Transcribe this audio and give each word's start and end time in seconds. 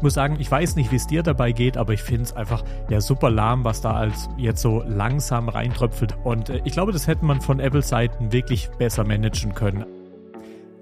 Ich 0.00 0.02
muss 0.02 0.14
sagen, 0.14 0.36
ich 0.38 0.50
weiß 0.50 0.76
nicht, 0.76 0.90
wie 0.92 0.96
es 0.96 1.06
dir 1.06 1.22
dabei 1.22 1.52
geht, 1.52 1.76
aber 1.76 1.92
ich 1.92 2.00
finde 2.00 2.22
es 2.22 2.32
einfach 2.32 2.64
ja 2.88 3.02
super 3.02 3.28
lahm, 3.28 3.64
was 3.64 3.82
da 3.82 3.92
als 3.92 4.30
jetzt 4.38 4.62
so 4.62 4.82
langsam 4.88 5.50
reintröpfelt. 5.50 6.16
Und 6.24 6.48
äh, 6.48 6.62
ich 6.64 6.72
glaube, 6.72 6.92
das 6.92 7.06
hätte 7.06 7.22
man 7.26 7.42
von 7.42 7.60
Apple-Seiten 7.60 8.32
wirklich 8.32 8.70
besser 8.78 9.04
managen 9.04 9.54
können. 9.54 9.84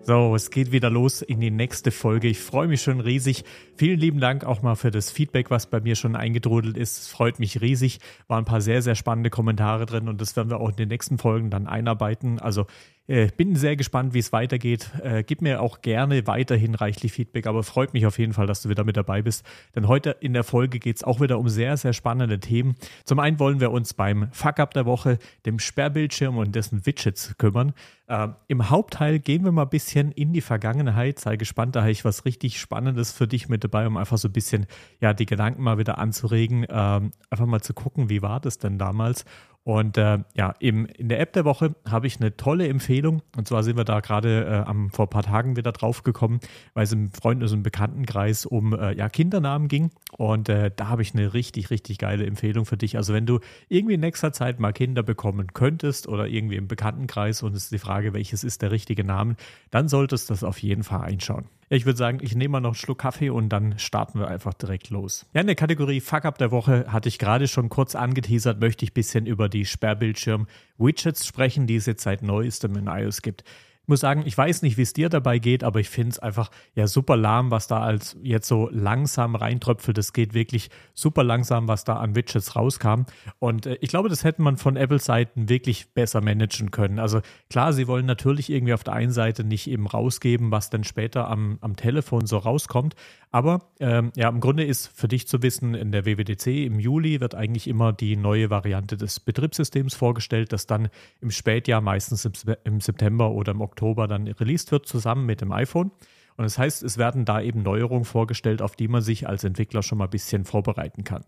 So, 0.02 0.36
es 0.36 0.50
geht 0.50 0.70
wieder 0.70 0.88
los 0.88 1.20
in 1.20 1.40
die 1.40 1.50
nächste 1.50 1.90
Folge. 1.90 2.28
Ich 2.28 2.38
freue 2.38 2.68
mich 2.68 2.80
schon 2.80 3.00
riesig. 3.00 3.42
Vielen 3.74 3.98
lieben 3.98 4.20
Dank 4.20 4.44
auch 4.44 4.62
mal 4.62 4.76
für 4.76 4.92
das 4.92 5.10
Feedback, 5.10 5.50
was 5.50 5.66
bei 5.66 5.80
mir 5.80 5.96
schon 5.96 6.14
eingedrudelt 6.14 6.76
ist. 6.76 6.98
Es 6.98 7.08
freut 7.08 7.40
mich 7.40 7.60
riesig. 7.60 7.98
Waren 8.28 8.42
ein 8.42 8.44
paar 8.44 8.60
sehr, 8.60 8.82
sehr 8.82 8.94
spannende 8.94 9.30
Kommentare 9.30 9.84
drin 9.84 10.06
und 10.06 10.20
das 10.20 10.36
werden 10.36 10.48
wir 10.48 10.60
auch 10.60 10.70
in 10.70 10.76
den 10.76 10.90
nächsten 10.90 11.18
Folgen 11.18 11.50
dann 11.50 11.66
einarbeiten. 11.66 12.38
Also 12.38 12.66
äh, 13.08 13.28
bin 13.36 13.56
sehr 13.56 13.74
gespannt, 13.74 14.14
wie 14.14 14.18
es 14.18 14.32
weitergeht. 14.32 14.90
Äh, 15.02 15.24
gib 15.24 15.42
mir 15.42 15.62
auch 15.62 15.80
gerne 15.80 16.26
weiterhin 16.26 16.74
reichlich 16.74 17.12
Feedback, 17.12 17.46
aber 17.46 17.62
freut 17.62 17.94
mich 17.94 18.06
auf 18.06 18.18
jeden 18.18 18.34
Fall, 18.34 18.46
dass 18.46 18.62
du 18.62 18.68
wieder 18.68 18.84
mit 18.84 18.96
dabei 18.96 19.22
bist. 19.22 19.44
Denn 19.74 19.88
heute 19.88 20.10
in 20.20 20.34
der 20.34 20.44
Folge 20.44 20.78
geht 20.78 20.96
es 20.96 21.04
auch 21.04 21.20
wieder 21.20 21.38
um 21.38 21.48
sehr, 21.48 21.76
sehr 21.78 21.94
spannende 21.94 22.38
Themen. 22.38 22.76
Zum 23.04 23.18
einen 23.18 23.38
wollen 23.38 23.60
wir 23.60 23.70
uns 23.72 23.94
beim 23.94 24.28
Fuck-Up 24.32 24.74
der 24.74 24.84
Woche, 24.84 25.18
dem 25.46 25.58
Sperrbildschirm 25.58 26.36
und 26.36 26.54
dessen 26.54 26.84
Widgets 26.84 27.34
kümmern. 27.38 27.72
Äh, 28.08 28.28
Im 28.46 28.68
Hauptteil 28.68 29.18
gehen 29.18 29.44
wir 29.44 29.52
mal 29.52 29.62
ein 29.62 29.70
bisschen 29.70 30.12
in 30.12 30.34
die 30.34 30.42
Vergangenheit. 30.42 31.18
Sei 31.18 31.36
gespannt, 31.36 31.76
da 31.76 31.80
habe 31.80 31.90
ich 31.90 32.04
was 32.04 32.26
richtig 32.26 32.60
Spannendes 32.60 33.12
für 33.12 33.26
dich 33.26 33.48
mit 33.48 33.64
dabei, 33.64 33.86
um 33.86 33.96
einfach 33.96 34.18
so 34.18 34.28
ein 34.28 34.32
bisschen 34.32 34.66
ja, 35.00 35.14
die 35.14 35.26
Gedanken 35.26 35.62
mal 35.62 35.78
wieder 35.78 35.98
anzuregen. 35.98 36.66
Ähm, 36.68 37.12
einfach 37.30 37.46
mal 37.46 37.62
zu 37.62 37.72
gucken, 37.72 38.10
wie 38.10 38.20
war 38.20 38.40
das 38.40 38.58
denn 38.58 38.78
damals? 38.78 39.24
Und 39.68 39.98
äh, 39.98 40.20
ja, 40.32 40.54
im, 40.60 40.86
in 40.86 41.10
der 41.10 41.20
App 41.20 41.34
der 41.34 41.44
Woche 41.44 41.74
habe 41.86 42.06
ich 42.06 42.18
eine 42.18 42.34
tolle 42.34 42.66
Empfehlung. 42.68 43.20
Und 43.36 43.48
zwar 43.48 43.62
sind 43.62 43.76
wir 43.76 43.84
da 43.84 44.00
gerade 44.00 44.64
äh, 44.66 44.88
vor 44.90 45.04
ein 45.04 45.10
paar 45.10 45.24
Tagen 45.24 45.58
wieder 45.58 45.72
drauf 45.72 46.04
gekommen, 46.04 46.40
weil 46.72 46.84
es 46.84 46.92
im 46.92 47.12
Freundes- 47.12 47.52
und 47.52 47.64
Bekanntenkreis 47.64 48.46
um 48.46 48.72
äh, 48.72 48.94
ja, 48.94 49.10
Kindernamen 49.10 49.68
ging. 49.68 49.90
Und 50.16 50.48
äh, 50.48 50.70
da 50.74 50.88
habe 50.88 51.02
ich 51.02 51.12
eine 51.12 51.34
richtig, 51.34 51.68
richtig 51.68 51.98
geile 51.98 52.24
Empfehlung 52.24 52.64
für 52.64 52.78
dich. 52.78 52.96
Also 52.96 53.12
wenn 53.12 53.26
du 53.26 53.40
irgendwie 53.68 53.92
in 53.92 54.00
nächster 54.00 54.32
Zeit 54.32 54.58
mal 54.58 54.72
Kinder 54.72 55.02
bekommen 55.02 55.48
könntest 55.52 56.08
oder 56.08 56.26
irgendwie 56.26 56.56
im 56.56 56.66
Bekanntenkreis 56.66 57.42
und 57.42 57.54
es 57.54 57.64
ist 57.64 57.72
die 57.72 57.78
Frage, 57.78 58.14
welches 58.14 58.44
ist 58.44 58.62
der 58.62 58.70
richtige 58.70 59.04
Name, 59.04 59.36
dann 59.70 59.88
solltest 59.88 60.30
du 60.30 60.32
das 60.32 60.44
auf 60.44 60.62
jeden 60.62 60.82
Fall 60.82 61.02
einschauen. 61.02 61.44
Ich 61.70 61.84
würde 61.84 61.98
sagen, 61.98 62.18
ich 62.22 62.34
nehme 62.34 62.52
mal 62.52 62.60
noch 62.60 62.70
einen 62.70 62.74
Schluck 62.74 62.98
Kaffee 62.98 63.28
und 63.28 63.50
dann 63.50 63.78
starten 63.78 64.18
wir 64.18 64.28
einfach 64.28 64.54
direkt 64.54 64.88
los. 64.88 65.26
Ja, 65.34 65.42
in 65.42 65.46
der 65.46 65.56
Kategorie 65.56 66.00
Fuck 66.00 66.24
Up 66.24 66.38
der 66.38 66.50
Woche 66.50 66.86
hatte 66.88 67.08
ich 67.08 67.18
gerade 67.18 67.46
schon 67.46 67.68
kurz 67.68 67.94
angeteasert, 67.94 68.58
möchte 68.60 68.84
ich 68.84 68.92
ein 68.92 68.94
bisschen 68.94 69.26
über 69.26 69.48
die 69.48 69.66
Sperrbildschirm-Widgets 69.66 71.26
sprechen, 71.26 71.66
die 71.66 71.76
es 71.76 71.86
jetzt 71.86 72.02
seit 72.02 72.22
neuestem 72.22 72.76
in 72.76 72.86
iOS 72.86 73.20
gibt 73.20 73.44
muss 73.88 74.00
sagen, 74.00 74.22
ich 74.26 74.36
weiß 74.36 74.62
nicht, 74.62 74.76
wie 74.76 74.82
es 74.82 74.92
dir 74.92 75.08
dabei 75.08 75.38
geht, 75.38 75.64
aber 75.64 75.80
ich 75.80 75.88
finde 75.88 76.10
es 76.10 76.18
einfach 76.18 76.50
ja 76.74 76.86
super 76.86 77.16
lahm, 77.16 77.50
was 77.50 77.66
da 77.66 77.80
als 77.80 78.16
jetzt 78.22 78.46
so 78.46 78.68
langsam 78.70 79.34
reintröpfelt. 79.34 79.98
Es 79.98 80.12
geht 80.12 80.34
wirklich 80.34 80.70
super 80.94 81.24
langsam, 81.24 81.68
was 81.68 81.84
da 81.84 81.96
an 81.96 82.14
Widgets 82.14 82.54
rauskam. 82.54 83.02
Und 83.38 83.66
äh, 83.66 83.78
ich 83.80 83.88
glaube, 83.88 84.08
das 84.08 84.24
hätte 84.24 84.42
man 84.42 84.56
von 84.56 84.76
Apple-Seiten 84.76 85.48
wirklich 85.48 85.94
besser 85.94 86.20
managen 86.20 86.70
können. 86.70 86.98
Also 86.98 87.20
klar, 87.50 87.72
sie 87.72 87.88
wollen 87.88 88.06
natürlich 88.06 88.50
irgendwie 88.50 88.74
auf 88.74 88.84
der 88.84 88.94
einen 88.94 89.12
Seite 89.12 89.44
nicht 89.44 89.68
eben 89.68 89.86
rausgeben, 89.86 90.50
was 90.50 90.70
dann 90.70 90.84
später 90.84 91.28
am, 91.28 91.58
am 91.60 91.76
Telefon 91.76 92.26
so 92.26 92.38
rauskommt. 92.38 92.94
Aber 93.30 93.60
ähm, 93.80 94.10
ja, 94.16 94.28
im 94.28 94.40
Grunde 94.40 94.64
ist 94.64 94.86
für 94.88 95.08
dich 95.08 95.28
zu 95.28 95.42
wissen, 95.42 95.74
in 95.74 95.92
der 95.92 96.06
WWDC 96.06 96.46
im 96.64 96.78
Juli 96.80 97.20
wird 97.20 97.34
eigentlich 97.34 97.68
immer 97.68 97.92
die 97.92 98.16
neue 98.16 98.48
Variante 98.48 98.96
des 98.96 99.20
Betriebssystems 99.20 99.94
vorgestellt, 99.94 100.52
das 100.52 100.66
dann 100.66 100.88
im 101.20 101.30
Spätjahr, 101.30 101.82
meistens 101.82 102.24
im, 102.24 102.32
im 102.64 102.80
September 102.80 103.30
oder 103.30 103.52
im 103.52 103.60
Oktober 103.60 103.77
dann 104.06 104.26
released 104.28 104.72
wird, 104.72 104.86
zusammen 104.86 105.26
mit 105.26 105.40
dem 105.40 105.52
iPhone. 105.52 105.90
Und 106.36 106.44
das 106.44 106.58
heißt, 106.58 106.82
es 106.82 106.98
werden 106.98 107.24
da 107.24 107.40
eben 107.40 107.62
Neuerungen 107.62 108.04
vorgestellt, 108.04 108.62
auf 108.62 108.76
die 108.76 108.88
man 108.88 109.02
sich 109.02 109.28
als 109.28 109.44
Entwickler 109.44 109.82
schon 109.82 109.98
mal 109.98 110.04
ein 110.04 110.10
bisschen 110.10 110.44
vorbereiten 110.44 111.02
kann. 111.04 111.24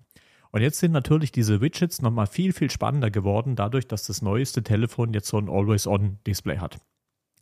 Und 0.52 0.62
jetzt 0.62 0.78
sind 0.78 0.92
natürlich 0.92 1.32
diese 1.32 1.60
Widgets 1.60 2.02
nochmal 2.02 2.26
viel, 2.26 2.52
viel 2.52 2.70
spannender 2.70 3.10
geworden, 3.10 3.56
dadurch, 3.56 3.86
dass 3.86 4.06
das 4.06 4.22
neueste 4.22 4.62
Telefon 4.62 5.12
jetzt 5.12 5.28
so 5.28 5.38
ein 5.38 5.48
Always-On-Display 5.48 6.58
hat. 6.58 6.78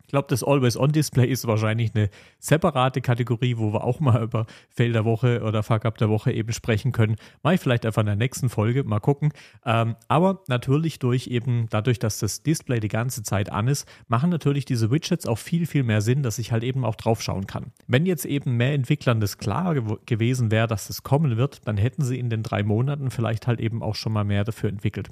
Ich 0.09 0.11
glaube, 0.11 0.25
das 0.27 0.43
Always-On-Display 0.43 1.27
ist 1.27 1.45
wahrscheinlich 1.45 1.93
eine 1.93 2.09
separate 2.39 2.99
Kategorie, 2.99 3.57
wo 3.57 3.73
wir 3.73 3.83
auch 3.83 3.99
mal 3.99 4.23
über 4.23 4.47
Fail 4.71 4.91
der 4.91 5.05
Woche 5.05 5.43
oder 5.43 5.61
Fuck-Up 5.61 5.99
der 5.99 6.09
Woche 6.09 6.31
eben 6.31 6.51
sprechen 6.51 6.91
können. 6.91 7.15
Ich 7.53 7.59
vielleicht 7.59 7.85
einfach 7.85 8.01
in 8.01 8.07
der 8.07 8.15
nächsten 8.15 8.49
Folge, 8.49 8.83
mal 8.83 8.99
gucken. 9.01 9.31
Ähm, 9.67 9.95
aber 10.07 10.41
natürlich 10.47 10.97
durch 10.97 11.27
eben, 11.27 11.67
dadurch, 11.69 11.99
dass 11.99 12.17
das 12.17 12.41
Display 12.41 12.79
die 12.79 12.87
ganze 12.87 13.21
Zeit 13.21 13.51
an 13.51 13.67
ist, 13.67 13.87
machen 14.07 14.31
natürlich 14.31 14.65
diese 14.65 14.89
Widgets 14.89 15.27
auch 15.27 15.37
viel, 15.37 15.67
viel 15.67 15.83
mehr 15.83 16.01
Sinn, 16.01 16.23
dass 16.23 16.39
ich 16.39 16.51
halt 16.51 16.63
eben 16.63 16.85
auch 16.85 16.95
drauf 16.95 17.21
schauen 17.21 17.45
kann. 17.45 17.67
Wenn 17.85 18.07
jetzt 18.07 18.25
eben 18.25 18.57
mehr 18.57 18.73
Entwicklern 18.73 19.21
das 19.21 19.37
klar 19.37 19.75
gew 19.75 19.97
gewesen 20.07 20.49
wäre, 20.49 20.65
dass 20.65 20.87
das 20.87 21.03
kommen 21.03 21.37
wird, 21.37 21.67
dann 21.67 21.77
hätten 21.77 22.01
sie 22.01 22.17
in 22.17 22.31
den 22.31 22.41
drei 22.41 22.63
Monaten 22.63 23.11
vielleicht 23.11 23.45
halt 23.45 23.59
eben 23.59 23.83
auch 23.83 23.93
schon 23.93 24.13
mal 24.13 24.23
mehr 24.23 24.43
dafür 24.43 24.69
entwickelt. 24.69 25.09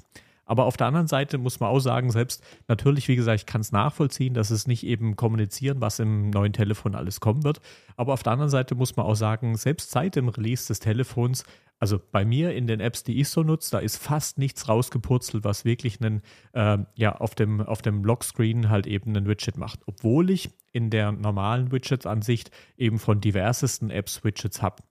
Aber 0.48 0.64
auf 0.64 0.76
der 0.76 0.86
anderen 0.86 1.06
Seite 1.06 1.36
muss 1.38 1.60
man 1.60 1.68
auch 1.68 1.78
sagen, 1.78 2.10
selbst 2.10 2.42
natürlich, 2.66 3.06
wie 3.06 3.16
gesagt, 3.16 3.40
ich 3.40 3.46
kann 3.46 3.60
es 3.60 3.70
nachvollziehen, 3.70 4.32
dass 4.32 4.50
es 4.50 4.66
nicht 4.66 4.84
eben 4.84 5.14
kommunizieren, 5.14 5.80
was 5.80 5.98
im 5.98 6.30
neuen 6.30 6.54
Telefon 6.54 6.94
alles 6.94 7.20
kommen 7.20 7.44
wird. 7.44 7.60
Aber 7.96 8.14
auf 8.14 8.22
der 8.22 8.32
anderen 8.32 8.50
Seite 8.50 8.74
muss 8.74 8.96
man 8.96 9.04
auch 9.04 9.14
sagen, 9.14 9.56
selbst 9.56 9.90
seit 9.90 10.16
dem 10.16 10.28
Release 10.28 10.66
des 10.66 10.80
Telefons, 10.80 11.44
also 11.78 12.00
bei 12.10 12.24
mir 12.24 12.54
in 12.54 12.66
den 12.66 12.80
Apps, 12.80 13.04
die 13.04 13.20
ich 13.20 13.28
so 13.28 13.42
nutze, 13.42 13.70
da 13.72 13.78
ist 13.78 13.98
fast 13.98 14.38
nichts 14.38 14.68
rausgepurzelt, 14.68 15.44
was 15.44 15.64
wirklich 15.64 16.00
einen, 16.00 16.22
äh, 16.52 16.78
ja, 16.94 17.16
auf 17.16 17.34
dem, 17.34 17.60
auf 17.60 17.82
dem 17.82 18.02
Lockscreen 18.02 18.70
halt 18.70 18.86
eben 18.86 19.14
einen 19.14 19.28
Widget 19.28 19.58
macht. 19.58 19.80
Obwohl 19.86 20.30
ich 20.30 20.50
in 20.72 20.90
der 20.90 21.12
normalen 21.12 21.70
Widgets-Ansicht 21.70 22.50
eben 22.78 22.98
von 22.98 23.20
diversesten 23.20 23.90
Apps 23.90 24.24
Widgets 24.24 24.62
habe. 24.62 24.82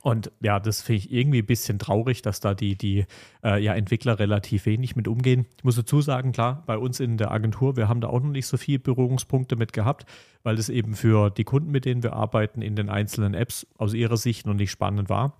Und 0.00 0.32
ja, 0.40 0.58
das 0.58 0.80
finde 0.80 0.98
ich 1.00 1.12
irgendwie 1.12 1.40
ein 1.40 1.46
bisschen 1.46 1.78
traurig, 1.78 2.22
dass 2.22 2.40
da 2.40 2.54
die, 2.54 2.76
die 2.76 3.04
äh, 3.44 3.62
ja, 3.62 3.74
Entwickler 3.74 4.18
relativ 4.18 4.64
wenig 4.64 4.96
mit 4.96 5.06
umgehen. 5.06 5.46
Ich 5.58 5.64
muss 5.64 5.76
dazu 5.76 6.00
sagen, 6.00 6.32
klar, 6.32 6.62
bei 6.66 6.78
uns 6.78 6.98
in 6.98 7.18
der 7.18 7.30
Agentur, 7.30 7.76
wir 7.76 7.88
haben 7.88 8.00
da 8.00 8.08
auch 8.08 8.20
noch 8.20 8.30
nicht 8.30 8.46
so 8.46 8.56
viele 8.56 8.78
Berührungspunkte 8.78 9.54
mit 9.54 9.74
gehabt, 9.74 10.06
weil 10.42 10.56
das 10.56 10.70
eben 10.70 10.94
für 10.94 11.30
die 11.30 11.44
Kunden, 11.44 11.70
mit 11.70 11.84
denen 11.84 12.02
wir 12.02 12.14
arbeiten, 12.14 12.62
in 12.62 12.74
den 12.74 12.88
einzelnen 12.88 13.34
Apps 13.34 13.66
aus 13.76 13.92
ihrer 13.92 14.16
Sicht 14.16 14.46
noch 14.46 14.54
nicht 14.54 14.70
spannend 14.70 15.10
war. 15.10 15.36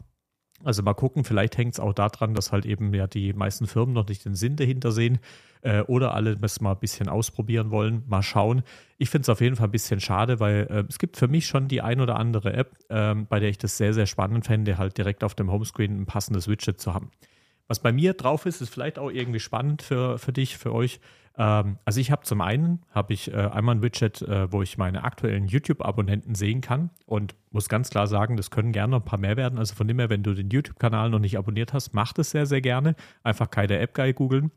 Also 0.65 0.83
mal 0.83 0.95
gucken, 0.95 1.25
vielleicht 1.25 1.57
hängt 1.57 1.75
es 1.75 1.81
auch 1.81 1.93
daran, 1.93 2.35
dass 2.35 2.53
halt 2.53 2.67
eben 2.67 2.95
ja 2.95 3.07
die 3.07 3.33
meisten 3.33 3.67
Firmen 3.67 3.95
noch 3.95 4.07
nicht 4.09 4.25
den 4.25 4.35
Sinn 4.35 4.57
dahinter 4.57 4.93
sehen 4.93 5.19
äh, 5.63 5.81
oder 5.83 6.15
alle 6.15 6.37
das 6.37 6.61
mal 6.61 6.73
ein 6.73 6.79
bisschen 6.79 7.09
ausprobieren 7.09 7.71
wollen. 7.71 8.03
Mal 8.07 8.23
schauen. 8.23 8.63
Ich 8.99 9.11
finde 9.11 9.23
es 9.23 9.29
auf 9.29 9.41
jeden 9.41 9.57
Fall 9.57 9.69
ein 9.69 9.73
bisschen 9.73 10.01
schade, 10.01 10.41
weil 10.41 10.67
äh, 10.71 10.85
es 10.89 10.99
gibt 10.99 11.17
für 11.17 11.29
mich 11.29 11.47
schon 11.47 11.69
die 11.69 11.81
ein 11.81 12.01
oder 12.01 12.17
andere 12.17 12.53
App, 12.53 12.77
äh, 12.89 13.15
bei 13.15 13.41
der 13.41 13.49
ich 13.49 13.59
das 13.59 13.77
sehr, 13.77 13.95
sehr 13.95 14.07
spannend 14.07 14.47
fände, 14.47 14.79
halt 14.79 14.99
direkt 14.99 15.25
auf 15.25 15.35
dem 15.35 15.51
Homescreen 15.51 16.03
ein 16.03 16.07
passendes 16.07 16.49
Widget 16.49 16.81
zu 16.81 16.95
haben. 16.95 17.11
Was 17.69 17.81
bei 17.81 17.93
mir 17.93 18.13
drauf 18.15 18.47
ist, 18.47 18.61
ist 18.61 18.69
vielleicht 18.69 18.99
auch 18.99 19.11
irgendwie 19.11 19.41
spannend 19.41 19.83
für, 19.83 20.19
für 20.19 20.33
dich, 20.33 20.59
für 20.59 20.73
euch. 20.73 21.01
Ähm, 21.39 21.79
also 21.85 22.01
ich 22.01 22.11
habe 22.11 22.23
zum 22.23 22.41
einen 22.41 22.83
habe 22.91 23.13
ich 23.13 23.33
äh, 23.33 23.37
einmal 23.37 23.77
ein 23.77 23.83
Widget, 23.83 24.23
äh, 24.23 24.53
wo 24.53 24.63
ich 24.63 24.79
meine 24.79 25.05
aktuellen 25.05 25.47
YouTube-Abonnenten 25.47 26.35
sehen 26.35 26.61
kann 26.61 26.91
und 27.07 27.35
muss 27.51 27.69
ganz 27.69 27.91
klar 27.91 28.07
sagen, 28.07 28.37
das 28.37 28.51
können 28.51 28.73
gerne 28.73 28.93
noch 28.93 29.01
ein 29.01 29.05
paar 29.05 29.19
mehr 29.19 29.37
werden. 29.37 29.59
Also 29.59 29.75
von 29.75 29.89
dem 29.89 29.99
her, 29.99 30.11
wenn 30.11 30.23
du 30.23 30.35
den 30.35 30.51
YouTube-Kanal 30.51 31.11
noch 31.11 31.19
nicht 31.19 31.39
abonniert 31.39 31.73
hast, 31.73 31.95
mach 31.95 32.13
das 32.13 32.31
sehr, 32.31 32.47
sehr 32.47 32.61
gerne. 32.61 32.95
Einfach 33.23 33.51
keine 33.51 33.79
App-Guy 33.79 34.13
googeln 34.13 34.51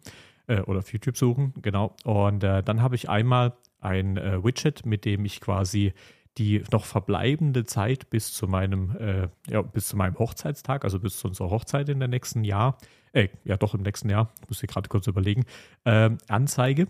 äh, 0.47 0.61
oder 0.61 0.79
auf 0.79 0.91
YouTube 0.91 1.17
suchen, 1.17 1.53
genau. 1.61 1.95
Und 2.03 2.43
äh, 2.43 2.63
dann 2.63 2.81
habe 2.81 2.95
ich 2.95 3.09
einmal 3.09 3.53
ein 3.79 4.17
äh, 4.17 4.43
Widget, 4.43 4.85
mit 4.85 5.05
dem 5.05 5.25
ich 5.25 5.41
quasi 5.41 5.93
die 6.37 6.63
noch 6.71 6.85
verbleibende 6.85 7.63
Zeit 7.63 8.09
bis 8.09 8.33
zu 8.33 8.47
meinem, 8.47 8.95
äh, 8.97 9.29
ja, 9.49 9.61
bis 9.61 9.87
zu 9.87 9.95
meinem 9.95 10.19
Hochzeitstag, 10.19 10.83
also 10.83 10.99
bis 10.99 11.17
zu 11.17 11.27
unserer 11.29 11.49
Hochzeit 11.49 11.87
in 11.87 11.99
der 11.99 12.09
nächsten 12.09 12.43
Jahr, 12.43 12.77
äh, 13.15 13.29
ja 13.43 13.57
doch 13.57 13.73
im 13.73 13.81
nächsten 13.81 14.09
Jahr, 14.09 14.31
muss 14.47 14.61
ich 14.61 14.69
gerade 14.69 14.89
kurz 14.89 15.07
überlegen, 15.07 15.45
äh, 15.85 16.11
anzeige 16.27 16.87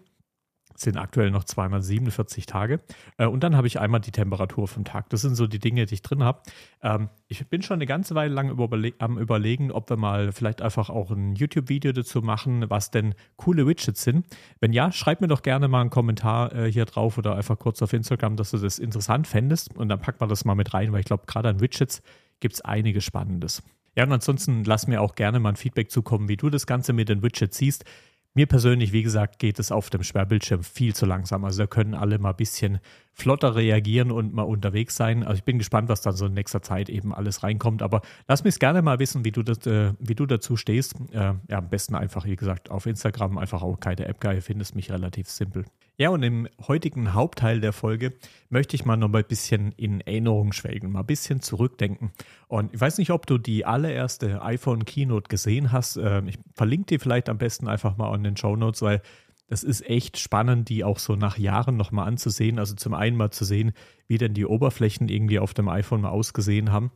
sind 0.77 0.97
aktuell 0.97 1.31
noch 1.31 1.43
247 1.43 2.45
Tage. 2.45 2.81
Äh, 3.17 3.27
und 3.27 3.43
dann 3.43 3.55
habe 3.55 3.67
ich 3.67 3.79
einmal 3.79 4.01
die 4.01 4.11
Temperatur 4.11 4.67
vom 4.67 4.83
Tag. 4.83 5.09
Das 5.09 5.21
sind 5.21 5.35
so 5.35 5.47
die 5.47 5.59
Dinge, 5.59 5.85
die 5.85 5.93
ich 5.95 6.01
drin 6.01 6.23
habe. 6.23 6.41
Ähm, 6.81 7.09
ich 7.27 7.47
bin 7.47 7.61
schon 7.61 7.75
eine 7.75 7.85
ganze 7.85 8.15
Weile 8.15 8.33
lang 8.33 8.49
überle 8.49 8.93
am 8.99 9.17
Überlegen, 9.17 9.71
ob 9.71 9.89
wir 9.89 9.97
mal 9.97 10.31
vielleicht 10.31 10.61
einfach 10.61 10.89
auch 10.89 11.11
ein 11.11 11.35
YouTube-Video 11.35 11.91
dazu 11.91 12.21
machen, 12.21 12.69
was 12.69 12.91
denn 12.91 13.15
coole 13.37 13.65
Widgets 13.67 14.03
sind. 14.03 14.25
Wenn 14.59 14.73
ja, 14.73 14.91
schreib 14.91 15.21
mir 15.21 15.27
doch 15.27 15.41
gerne 15.41 15.67
mal 15.67 15.81
einen 15.81 15.89
Kommentar 15.89 16.53
äh, 16.53 16.71
hier 16.71 16.85
drauf 16.85 17.17
oder 17.17 17.35
einfach 17.35 17.57
kurz 17.57 17.81
auf 17.81 17.93
Instagram, 17.93 18.35
dass 18.35 18.51
du 18.51 18.57
das 18.57 18.79
interessant 18.79 19.27
fändest. 19.27 19.75
Und 19.75 19.89
dann 19.89 19.99
packen 19.99 20.19
wir 20.19 20.27
das 20.27 20.45
mal 20.45 20.55
mit 20.55 20.73
rein, 20.73 20.91
weil 20.91 20.99
ich 20.99 21.05
glaube, 21.05 21.23
gerade 21.25 21.49
an 21.49 21.61
Widgets 21.61 22.01
gibt 22.39 22.55
es 22.55 22.61
einiges 22.61 23.03
Spannendes. 23.03 23.63
Ja, 23.95 24.03
und 24.03 24.11
ansonsten 24.11 24.63
lass 24.65 24.87
mir 24.87 25.01
auch 25.01 25.15
gerne 25.15 25.39
mal 25.39 25.49
ein 25.49 25.55
Feedback 25.55 25.89
zukommen, 25.89 26.27
wie 26.27 26.37
du 26.37 26.49
das 26.49 26.67
Ganze 26.67 26.93
mit 26.93 27.09
den 27.09 27.23
Widgets 27.23 27.57
siehst. 27.57 27.85
Mir 28.33 28.47
persönlich, 28.47 28.91
wie 28.91 29.03
gesagt, 29.03 29.39
geht 29.39 29.59
es 29.59 29.71
auf 29.71 29.89
dem 29.89 30.03
Sperrbildschirm 30.03 30.63
viel 30.63 30.93
zu 30.93 31.05
langsam. 31.05 31.45
Also 31.45 31.63
da 31.63 31.67
können 31.67 31.93
alle 31.93 32.19
mal 32.19 32.31
ein 32.31 32.35
bisschen 32.35 32.79
flotter 33.17 33.55
reagieren 33.55 34.11
und 34.11 34.33
mal 34.33 34.43
unterwegs 34.43 34.97
sein. 34.97 35.23
Also 35.23 35.37
ich 35.37 35.45
bin 35.45 35.57
gespannt, 35.57 35.87
was 35.87 36.01
dann 36.01 36.15
so 36.15 36.25
in 36.25 36.33
nächster 36.33 36.61
Zeit 36.61 36.89
eben 36.89 37.13
alles 37.13 37.43
reinkommt. 37.43 37.81
Aber 37.81 38.01
lass 38.27 38.43
mich 38.43 38.59
gerne 38.59 38.81
mal 38.81 38.99
wissen, 38.99 39.23
wie 39.23 39.31
du, 39.31 39.41
das, 39.41 39.65
äh, 39.65 39.93
wie 39.99 40.15
du 40.15 40.25
dazu 40.25 40.57
stehst. 40.57 40.95
Äh, 41.11 41.33
ja, 41.49 41.57
am 41.57 41.69
besten 41.69 41.95
einfach, 41.95 42.25
wie 42.25 42.35
gesagt, 42.35 42.69
auf 42.69 42.85
Instagram 42.85 43.37
einfach 43.37 43.63
auch 43.63 43.79
keine 43.79 44.05
App 44.05 44.19
Guy, 44.19 44.41
findest 44.41 44.75
mich 44.75 44.91
relativ 44.91 45.29
simpel. 45.29 45.63
Ja, 45.97 46.09
und 46.09 46.23
im 46.23 46.49
heutigen 46.67 47.13
Hauptteil 47.13 47.61
der 47.61 47.71
Folge 47.71 48.11
möchte 48.49 48.75
ich 48.75 48.83
mal 48.83 48.97
noch 48.97 49.07
mal 49.07 49.19
ein 49.19 49.27
bisschen 49.27 49.71
in 49.77 50.01
Erinnerung 50.01 50.51
schwelgen, 50.51 50.91
mal 50.91 50.99
ein 50.99 51.05
bisschen 51.05 51.39
zurückdenken. 51.39 52.11
Und 52.49 52.73
ich 52.73 52.81
weiß 52.81 52.97
nicht, 52.97 53.11
ob 53.11 53.25
du 53.27 53.37
die 53.37 53.65
allererste 53.65 54.41
iPhone 54.41 54.83
Keynote 54.83 55.29
gesehen 55.29 55.71
hast. 55.71 55.95
Ähm, 55.95 56.27
ich 56.27 56.37
verlinke 56.53 56.87
dir 56.87 56.99
vielleicht 56.99 57.29
am 57.29 57.37
besten 57.37 57.69
einfach 57.69 57.95
mal 57.95 58.13
in 58.13 58.23
den 58.23 58.35
Show 58.35 58.57
Notes, 58.57 58.81
weil 58.81 59.01
das 59.47 59.63
ist 59.63 59.85
echt 59.87 60.17
spannend, 60.17 60.69
die 60.69 60.83
auch 60.83 60.99
so 60.99 61.15
nach 61.15 61.37
Jahren 61.37 61.77
nochmal 61.77 62.07
anzusehen. 62.07 62.57
Also 62.57 62.75
zum 62.75 62.93
einen 62.93 63.15
mal 63.15 63.31
zu 63.31 63.45
sehen, 63.45 63.73
wie 64.07 64.17
denn 64.17 64.33
die 64.33 64.45
Oberflächen 64.45 65.07
irgendwie 65.07 65.39
auf 65.39 65.53
dem 65.53 65.69
iPhone 65.69 66.01
mal 66.01 66.09
ausgesehen 66.09 66.71
haben. 66.71 66.91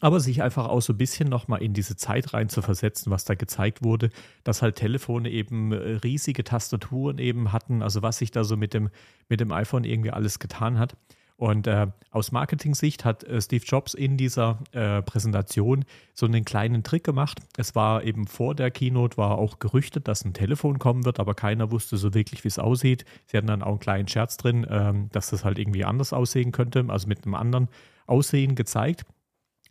Aber 0.00 0.20
sich 0.20 0.42
einfach 0.42 0.66
auch 0.66 0.82
so 0.82 0.92
ein 0.92 0.98
bisschen 0.98 1.28
nochmal 1.28 1.62
in 1.62 1.72
diese 1.72 1.96
Zeit 1.96 2.34
rein 2.34 2.50
zu 2.50 2.60
versetzen, 2.60 3.10
was 3.10 3.24
da 3.24 3.34
gezeigt 3.34 3.82
wurde, 3.82 4.10
dass 4.44 4.60
halt 4.60 4.76
Telefone 4.76 5.30
eben 5.30 5.72
äh, 5.72 5.76
riesige 5.76 6.44
Tastaturen 6.44 7.18
eben 7.18 7.52
hatten, 7.52 7.82
also 7.82 8.02
was 8.02 8.18
sich 8.18 8.30
da 8.30 8.44
so 8.44 8.56
mit 8.56 8.74
dem, 8.74 8.90
mit 9.30 9.40
dem 9.40 9.50
iPhone 9.50 9.84
irgendwie 9.84 10.10
alles 10.10 10.38
getan 10.38 10.78
hat. 10.78 10.96
Und 11.38 11.68
äh, 11.68 11.86
aus 12.10 12.32
Marketing-Sicht 12.32 13.04
hat 13.04 13.22
äh, 13.22 13.40
Steve 13.40 13.64
Jobs 13.64 13.94
in 13.94 14.16
dieser 14.16 14.58
äh, 14.72 15.02
Präsentation 15.02 15.84
so 16.12 16.26
einen 16.26 16.44
kleinen 16.44 16.82
Trick 16.82 17.04
gemacht. 17.04 17.38
Es 17.56 17.76
war 17.76 18.02
eben 18.02 18.26
vor 18.26 18.56
der 18.56 18.72
Keynote, 18.72 19.16
war 19.16 19.38
auch 19.38 19.60
gerüchtet, 19.60 20.08
dass 20.08 20.24
ein 20.24 20.34
Telefon 20.34 20.80
kommen 20.80 21.04
wird, 21.04 21.20
aber 21.20 21.34
keiner 21.34 21.70
wusste 21.70 21.96
so 21.96 22.12
wirklich, 22.12 22.42
wie 22.42 22.48
es 22.48 22.58
aussieht. 22.58 23.04
Sie 23.26 23.36
hatten 23.36 23.46
dann 23.46 23.62
auch 23.62 23.68
einen 23.68 23.78
kleinen 23.78 24.08
Scherz 24.08 24.36
drin, 24.36 24.66
ähm, 24.68 25.10
dass 25.12 25.30
das 25.30 25.44
halt 25.44 25.60
irgendwie 25.60 25.84
anders 25.84 26.12
aussehen 26.12 26.50
könnte, 26.50 26.84
also 26.88 27.06
mit 27.06 27.24
einem 27.24 27.36
anderen 27.36 27.68
Aussehen 28.08 28.56
gezeigt. 28.56 29.06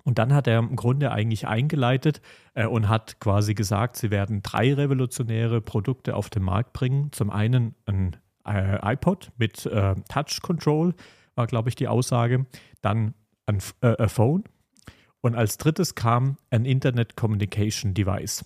Und 0.06 0.19
dann 0.19 0.34
hat 0.34 0.48
er 0.48 0.60
im 0.60 0.78
Grunde 0.78 1.12
eigentlich 1.12 1.50
eingeleitet 1.50 2.22
äh, 2.54 2.66
und 2.66 2.88
hat 2.88 3.19
quasi 3.19 3.56
gesagt, 3.56 3.98
sie 3.98 4.10
werden 4.10 4.42
drei 4.42 4.74
revolutionäre 4.74 5.60
Produkte 5.60 6.16
auf 6.16 6.30
den 6.30 6.44
Markt 6.44 6.72
bringen. 6.72 7.12
Zum 7.12 7.30
einen 7.30 7.75
ein 7.86 8.16
äh, 8.46 8.94
iPod 8.94 9.34
mit 9.38 9.66
äh, 9.66 9.96
Touch 10.08 10.42
Control, 10.42 10.94
war, 11.38 11.48
glaube 11.48 11.69
ich, 11.69 11.75
die 11.75 11.88
Aussage. 11.88 12.45
Dann 12.81 13.13
ein 13.45 13.60
äh, 13.81 14.07
Phone. 14.07 14.44
Und 15.22 15.36
als 15.36 15.57
drittes 15.57 15.95
kam 15.95 16.38
ein 16.50 16.66
Internet 16.66 17.16
Communication 17.16 17.94
Device. 17.94 18.45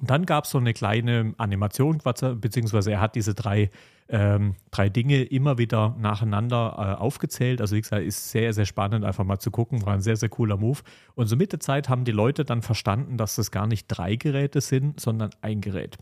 Und 0.00 0.10
dann 0.10 0.26
gab 0.26 0.44
es 0.44 0.50
so 0.50 0.58
eine 0.58 0.74
kleine 0.74 1.34
Animation, 1.38 1.98
beziehungsweise 2.36 2.92
er 2.92 3.00
hat 3.00 3.16
diese 3.16 3.34
drei, 3.34 3.70
ähm, 4.08 4.54
drei 4.70 4.88
Dinge 4.88 5.22
immer 5.24 5.58
wieder 5.58 5.96
nacheinander 5.98 6.74
äh, 6.98 7.00
aufgezählt. 7.00 7.60
Also 7.60 7.74
wie 7.74 7.80
gesagt, 7.80 8.04
ist 8.04 8.30
sehr, 8.30 8.52
sehr 8.52 8.66
spannend, 8.66 9.04
einfach 9.04 9.24
mal 9.24 9.38
zu 9.38 9.50
gucken. 9.50 9.84
War 9.84 9.94
ein 9.94 10.00
sehr, 10.00 10.16
sehr 10.16 10.28
cooler 10.28 10.56
Move. 10.56 10.80
Und 11.14 11.26
so 11.26 11.36
mit 11.36 11.52
der 11.52 11.60
Zeit 11.60 11.88
haben 11.88 12.04
die 12.04 12.12
Leute 12.12 12.44
dann 12.44 12.62
verstanden, 12.62 13.16
dass 13.16 13.34
das 13.34 13.50
gar 13.50 13.66
nicht 13.66 13.86
drei 13.88 14.16
Geräte 14.16 14.60
sind, 14.60 15.00
sondern 15.00 15.30
ein 15.40 15.60
Gerät. 15.60 15.98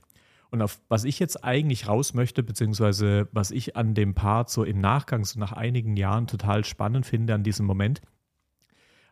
Und 0.51 0.63
auf 0.63 0.81
was 0.89 1.05
ich 1.05 1.19
jetzt 1.19 1.45
eigentlich 1.45 1.89
raus 1.89 2.15
möchte, 2.15 2.43
beziehungsweise 2.43 3.29
was 3.33 3.51
ich 3.51 3.77
an 3.77 3.95
dem 3.95 4.15
Part 4.15 4.51
so 4.51 4.65
im 4.65 4.81
Nachgang, 4.81 5.25
so 5.25 5.39
nach 5.41 5.53
einigen 5.53 5.97
Jahren 5.97 6.27
total 6.27 6.65
spannend 6.65 7.07
finde 7.07 7.35
an 7.35 7.43
diesem 7.43 7.67
Moment, 7.67 8.01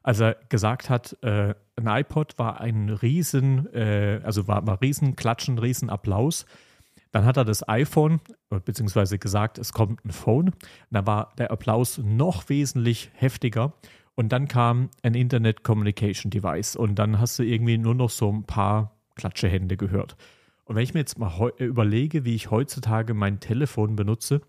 als 0.04 0.20
er 0.20 0.36
gesagt 0.50 0.90
hat, 0.90 1.16
äh, 1.22 1.54
ein 1.76 1.86
iPod 1.86 2.38
war 2.38 2.60
ein 2.60 2.90
riesen, 2.90 3.72
äh, 3.72 4.20
also 4.22 4.46
war, 4.46 4.66
war 4.66 4.80
riesen 4.82 5.16
Klatschen, 5.16 5.58
riesen 5.58 5.88
Applaus. 5.88 6.44
Dann 7.10 7.24
hat 7.24 7.36
er 7.36 7.44
das 7.44 7.66
iPhone, 7.68 8.20
beziehungsweise 8.64 9.18
gesagt, 9.18 9.58
es 9.58 9.72
kommt 9.72 10.04
ein 10.04 10.10
Phone. 10.10 10.52
Da 10.90 11.06
war 11.06 11.32
der 11.38 11.50
Applaus 11.50 11.98
noch 11.98 12.48
wesentlich 12.48 13.10
heftiger. 13.14 13.72
Und 14.14 14.30
dann 14.32 14.46
kam 14.46 14.90
ein 15.02 15.14
Internet 15.14 15.64
Communication 15.64 16.30
Device. 16.30 16.76
Und 16.76 16.96
dann 16.96 17.18
hast 17.18 17.38
du 17.38 17.42
irgendwie 17.42 17.78
nur 17.78 17.94
noch 17.94 18.10
so 18.10 18.30
ein 18.30 18.44
paar 18.44 18.96
Klatschehände 19.14 19.76
gehört. 19.76 20.16
Und 20.64 20.76
wenn 20.76 20.82
ich 20.82 20.94
mir 20.94 21.00
jetzt 21.00 21.18
mal 21.18 21.52
äh, 21.58 21.64
überlege, 21.64 22.24
wie 22.24 22.34
ich 22.34 22.50
heutzutage 22.50 23.14
mein 23.14 23.40
Telefon 23.40 23.96
benutze, 23.96 24.40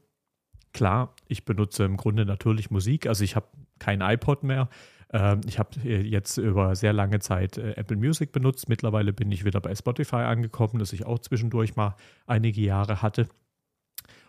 klar, 0.74 1.16
ich 1.28 1.46
benutze 1.46 1.84
im 1.84 1.98
Grunde 1.98 2.26
natürlich 2.26 2.72
Musik. 2.72 3.08
Also 3.08 3.24
ich 3.24 3.36
habe 3.36 3.48
kein 3.80 4.02
iPod 4.02 4.44
mehr. 4.44 4.70
Ähm, 5.12 5.42
ich 5.46 5.60
habe 5.60 5.80
äh, 5.84 6.02
jetzt 6.02 6.38
über 6.38 6.76
sehr 6.76 6.94
lange 6.94 7.20
Zeit 7.20 7.58
äh, 7.58 7.72
Apple 7.74 7.98
Music 7.98 8.32
benutzt. 8.32 8.70
Mittlerweile 8.70 9.14
bin 9.14 9.32
ich 9.32 9.46
wieder 9.46 9.62
bei 9.62 9.74
Spotify 9.76 10.18
angekommen, 10.18 10.80
das 10.80 10.94
ich 10.94 11.06
auch 11.06 11.20
zwischendurch 11.20 11.76
mal 11.76 11.96
einige 12.26 12.62
Jahre 12.62 13.02
hatte. 13.02 13.28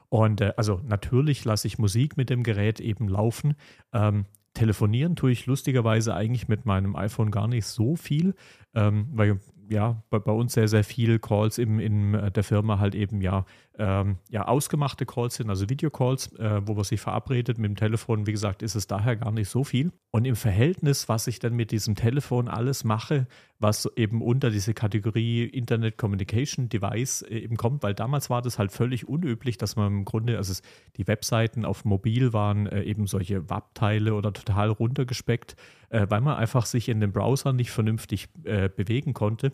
Und 0.08 0.40
also 0.56 0.80
natürlich 0.86 1.44
lasse 1.44 1.66
ich 1.66 1.78
Musik 1.78 2.16
mit 2.16 2.30
dem 2.30 2.44
Gerät 2.44 2.78
eben 2.78 3.08
laufen. 3.08 3.54
Ähm, 3.92 4.26
telefonieren 4.54 5.16
tue 5.16 5.32
ich 5.32 5.46
lustigerweise 5.46 6.14
eigentlich 6.14 6.46
mit 6.46 6.64
meinem 6.64 6.94
iPhone 6.94 7.32
gar 7.32 7.48
nicht 7.48 7.66
so 7.66 7.96
viel, 7.96 8.34
ähm, 8.74 9.08
weil 9.12 9.40
ja, 9.68 10.02
bei, 10.10 10.18
bei, 10.18 10.32
uns 10.32 10.52
sehr, 10.52 10.68
sehr 10.68 10.84
viel 10.84 11.18
Calls 11.18 11.58
im, 11.58 11.78
in 11.80 12.14
äh, 12.14 12.30
der 12.30 12.44
Firma 12.44 12.78
halt 12.78 12.94
eben 12.94 13.20
ja, 13.20 13.44
ähm, 13.78 14.18
ja 14.30 14.46
ausgemachte 14.46 15.06
Calls 15.06 15.36
sind, 15.36 15.50
also 15.50 15.68
Videocalls, 15.68 16.32
äh, 16.38 16.66
wo 16.66 16.74
man 16.74 16.84
sich 16.84 17.00
verabredet 17.00 17.58
mit 17.58 17.70
dem 17.70 17.76
Telefon. 17.76 18.26
Wie 18.26 18.32
gesagt, 18.32 18.62
ist 18.62 18.74
es 18.74 18.86
daher 18.86 19.16
gar 19.16 19.32
nicht 19.32 19.48
so 19.48 19.64
viel. 19.64 19.92
Und 20.10 20.24
im 20.24 20.36
Verhältnis, 20.36 21.08
was 21.08 21.26
ich 21.26 21.38
dann 21.38 21.54
mit 21.54 21.70
diesem 21.70 21.94
Telefon 21.94 22.48
alles 22.48 22.84
mache, 22.84 23.26
was 23.58 23.88
eben 23.96 24.22
unter 24.22 24.50
diese 24.50 24.74
Kategorie 24.74 25.44
Internet 25.44 25.98
Communication 25.98 26.68
Device 26.68 27.22
äh, 27.22 27.38
eben 27.38 27.56
kommt, 27.56 27.82
weil 27.82 27.94
damals 27.94 28.30
war 28.30 28.42
das 28.42 28.58
halt 28.58 28.72
völlig 28.72 29.08
unüblich, 29.08 29.58
dass 29.58 29.76
man 29.76 29.88
im 29.88 30.04
Grunde, 30.04 30.36
also 30.36 30.52
es, 30.52 30.62
die 30.96 31.06
Webseiten 31.06 31.64
auf 31.64 31.84
mobil 31.84 32.32
waren 32.32 32.66
äh, 32.66 32.82
eben 32.82 33.06
solche 33.06 33.48
WAP-Teile 33.48 34.14
oder 34.14 34.32
total 34.32 34.70
runtergespeckt, 34.70 35.56
äh, 35.90 36.06
weil 36.08 36.20
man 36.20 36.36
einfach 36.36 36.66
sich 36.66 36.88
in 36.88 37.00
den 37.00 37.12
Browser 37.12 37.52
nicht 37.52 37.70
vernünftig 37.70 38.28
äh, 38.44 38.68
bewegen 38.68 39.14
konnte. 39.14 39.52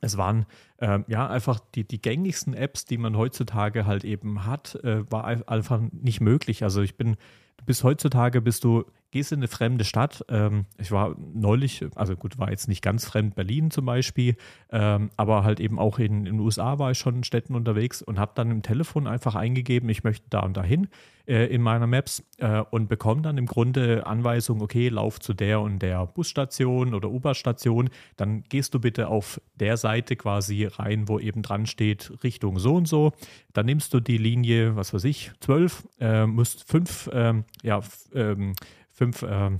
Es 0.00 0.16
waren 0.16 0.46
äh, 0.78 1.00
ja 1.08 1.28
einfach 1.28 1.60
die, 1.74 1.84
die 1.84 2.00
gängigsten 2.00 2.54
Apps, 2.54 2.84
die 2.84 2.98
man 2.98 3.16
heutzutage 3.16 3.86
halt 3.86 4.04
eben 4.04 4.44
hat, 4.44 4.74
äh, 4.84 5.10
war 5.10 5.24
einfach 5.24 5.80
nicht 5.92 6.20
möglich. 6.20 6.62
Also 6.62 6.82
ich 6.82 6.96
bin, 6.96 7.16
bis 7.64 7.84
heutzutage 7.84 8.40
bist 8.40 8.64
du 8.64 8.84
gehst 9.14 9.30
in 9.30 9.38
eine 9.38 9.48
fremde 9.48 9.84
Stadt. 9.84 10.24
Ähm, 10.28 10.66
ich 10.76 10.90
war 10.90 11.14
neulich, 11.32 11.86
also 11.94 12.16
gut, 12.16 12.36
war 12.36 12.50
jetzt 12.50 12.66
nicht 12.66 12.82
ganz 12.82 13.06
fremd, 13.06 13.36
Berlin 13.36 13.70
zum 13.70 13.86
Beispiel, 13.86 14.36
ähm, 14.72 15.10
aber 15.16 15.44
halt 15.44 15.60
eben 15.60 15.78
auch 15.78 16.00
in, 16.00 16.26
in 16.26 16.36
den 16.36 16.40
USA 16.40 16.80
war 16.80 16.90
ich 16.90 16.98
schon 16.98 17.14
in 17.14 17.24
Städten 17.24 17.54
unterwegs 17.54 18.02
und 18.02 18.18
habe 18.18 18.32
dann 18.34 18.50
im 18.50 18.62
Telefon 18.62 19.06
einfach 19.06 19.36
eingegeben, 19.36 19.88
ich 19.88 20.02
möchte 20.02 20.26
da 20.30 20.40
und 20.40 20.56
dahin 20.56 20.88
äh, 21.26 21.46
in 21.46 21.62
meiner 21.62 21.86
Maps 21.86 22.24
äh, 22.38 22.62
und 22.70 22.88
bekomme 22.88 23.22
dann 23.22 23.38
im 23.38 23.46
Grunde 23.46 24.04
Anweisung, 24.04 24.60
okay, 24.60 24.88
lauf 24.88 25.20
zu 25.20 25.32
der 25.32 25.60
und 25.60 25.78
der 25.78 26.06
Busstation 26.06 26.92
oder 26.92 27.08
U-Bahn-Station, 27.08 27.90
dann 28.16 28.42
gehst 28.48 28.74
du 28.74 28.80
bitte 28.80 29.08
auf 29.08 29.40
der 29.54 29.76
Seite 29.76 30.16
quasi 30.16 30.64
rein, 30.64 31.08
wo 31.08 31.18
eben 31.18 31.42
dran 31.42 31.66
steht, 31.66 32.12
Richtung 32.24 32.58
so 32.58 32.74
und 32.74 32.88
so. 32.88 33.12
Dann 33.52 33.66
nimmst 33.66 33.94
du 33.94 34.00
die 34.00 34.18
Linie, 34.18 34.76
was 34.76 34.92
weiß 34.92 35.04
ich, 35.04 35.30
12, 35.40 35.88
äh, 36.00 36.26
musst 36.26 36.68
fünf, 36.68 37.08
ähm, 37.12 37.44
ja, 37.62 37.80
ähm, 38.12 38.54
fünf, 38.94 39.22
äh, 39.22 39.50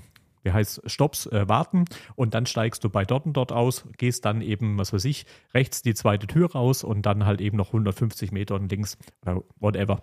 wie 0.42 0.52
heißt 0.52 0.82
Stops 0.86 1.26
äh, 1.26 1.48
warten 1.48 1.84
und 2.16 2.34
dann 2.34 2.46
steigst 2.46 2.84
du 2.84 2.88
bei 2.88 3.04
dort 3.04 3.26
und 3.26 3.34
dort 3.34 3.52
aus, 3.52 3.84
gehst 3.98 4.24
dann 4.24 4.40
eben, 4.40 4.78
was 4.78 4.92
weiß 4.92 5.04
ich, 5.06 5.26
rechts 5.52 5.82
die 5.82 5.94
zweite 5.94 6.26
Tür 6.26 6.52
raus 6.52 6.84
und 6.84 7.04
dann 7.04 7.26
halt 7.26 7.40
eben 7.40 7.56
noch 7.56 7.68
150 7.68 8.32
Meter 8.32 8.54
und 8.54 8.70
links 8.70 8.96
oder 9.22 9.42
whatever. 9.58 10.02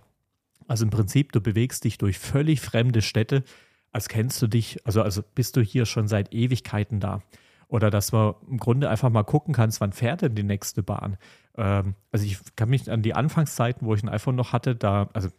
Also 0.68 0.84
im 0.86 0.90
Prinzip, 0.90 1.32
du 1.32 1.42
bewegst 1.42 1.84
dich 1.84 1.98
durch 1.98 2.20
völlig 2.20 2.62
fremde 2.62 3.02
Städte, 3.02 3.44
als 3.92 4.08
kennst 4.08 4.42
du 4.42 4.48
dich, 4.48 4.86
also, 4.86 5.02
also 5.02 5.22
bist 5.36 5.58
du 5.58 5.62
hier 5.62 5.86
schon 5.86 6.08
seit 6.08 6.34
Ewigkeiten 6.34 7.00
da. 7.00 7.22
Oder 7.68 7.90
dass 7.90 8.12
man 8.12 8.36
im 8.50 8.58
Grunde 8.58 8.90
einfach 8.90 9.10
mal 9.10 9.24
gucken 9.24 9.54
kannst, 9.54 9.80
wann 9.80 9.94
fährt 9.94 10.22
denn 10.22 10.36
die 10.36 10.44
nächste 10.44 10.84
Bahn. 10.84 11.18
Ähm, 11.56 11.96
also 12.12 12.26
ich 12.26 12.38
kann 12.56 12.70
mich 12.70 12.92
an 12.92 13.02
die 13.02 13.14
Anfangszeiten, 13.14 13.88
wo 13.88 13.94
ich 13.94 14.04
ein 14.04 14.10
iPhone 14.10 14.36
noch 14.36 14.52
hatte, 14.52 14.76
da, 14.76 15.10
also 15.14 15.30